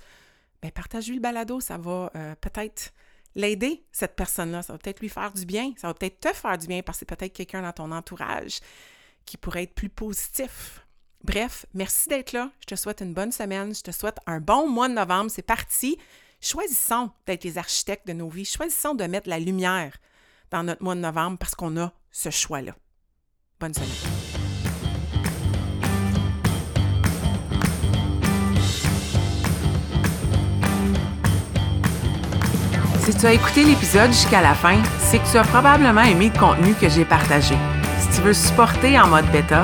bien, 0.61 0.71
partage-lui 0.71 1.15
le 1.15 1.21
balado, 1.21 1.59
ça 1.59 1.77
va 1.77 2.11
euh, 2.15 2.35
peut-être 2.35 2.91
l'aider, 3.35 3.83
cette 3.91 4.15
personne-là. 4.15 4.61
Ça 4.61 4.73
va 4.73 4.79
peut-être 4.79 4.99
lui 4.99 5.09
faire 5.09 5.31
du 5.31 5.45
bien, 5.45 5.73
ça 5.77 5.87
va 5.87 5.93
peut-être 5.93 6.19
te 6.19 6.33
faire 6.33 6.57
du 6.57 6.67
bien 6.67 6.81
parce 6.81 6.97
que 6.97 7.05
c'est 7.05 7.15
peut-être 7.15 7.33
quelqu'un 7.33 7.61
dans 7.61 7.73
ton 7.73 7.91
entourage 7.91 8.59
qui 9.25 9.37
pourrait 9.37 9.63
être 9.63 9.73
plus 9.73 9.89
positif. 9.89 10.85
Bref, 11.23 11.65
merci 11.73 12.09
d'être 12.09 12.31
là. 12.33 12.49
Je 12.61 12.65
te 12.65 12.75
souhaite 12.75 13.01
une 13.01 13.13
bonne 13.13 13.31
semaine. 13.31 13.75
Je 13.75 13.81
te 13.81 13.91
souhaite 13.91 14.17
un 14.25 14.39
bon 14.39 14.67
mois 14.67 14.89
de 14.89 14.93
novembre. 14.93 15.29
C'est 15.29 15.41
parti. 15.41 15.97
Choisissons 16.41 17.11
d'être 17.27 17.43
les 17.43 17.57
architectes 17.57 18.07
de 18.07 18.13
nos 18.13 18.29
vies. 18.29 18.45
Choisissons 18.45 18.95
de 18.95 19.03
mettre 19.05 19.29
la 19.29 19.39
lumière 19.39 19.95
dans 20.49 20.63
notre 20.63 20.83
mois 20.83 20.95
de 20.95 21.01
novembre 21.01 21.37
parce 21.37 21.53
qu'on 21.53 21.77
a 21.77 21.91
ce 22.11 22.31
choix-là. 22.31 22.75
Bonne 23.59 23.73
semaine. 23.73 23.89
Si 33.03 33.15
tu 33.17 33.25
as 33.25 33.33
écouté 33.33 33.63
l'épisode 33.63 34.11
jusqu'à 34.11 34.41
la 34.41 34.55
fin, 34.55 34.81
c'est 34.99 35.19
que 35.19 35.31
tu 35.31 35.37
as 35.37 35.43
probablement 35.43 36.03
aimé 36.03 36.31
le 36.33 36.39
contenu 36.39 36.73
que 36.75 36.87
j'ai 36.87 37.05
partagé. 37.05 37.55
Si 37.99 38.15
tu 38.15 38.21
veux 38.21 38.33
supporter 38.33 38.99
en 38.99 39.07
mode 39.07 39.29
bêta, 39.31 39.63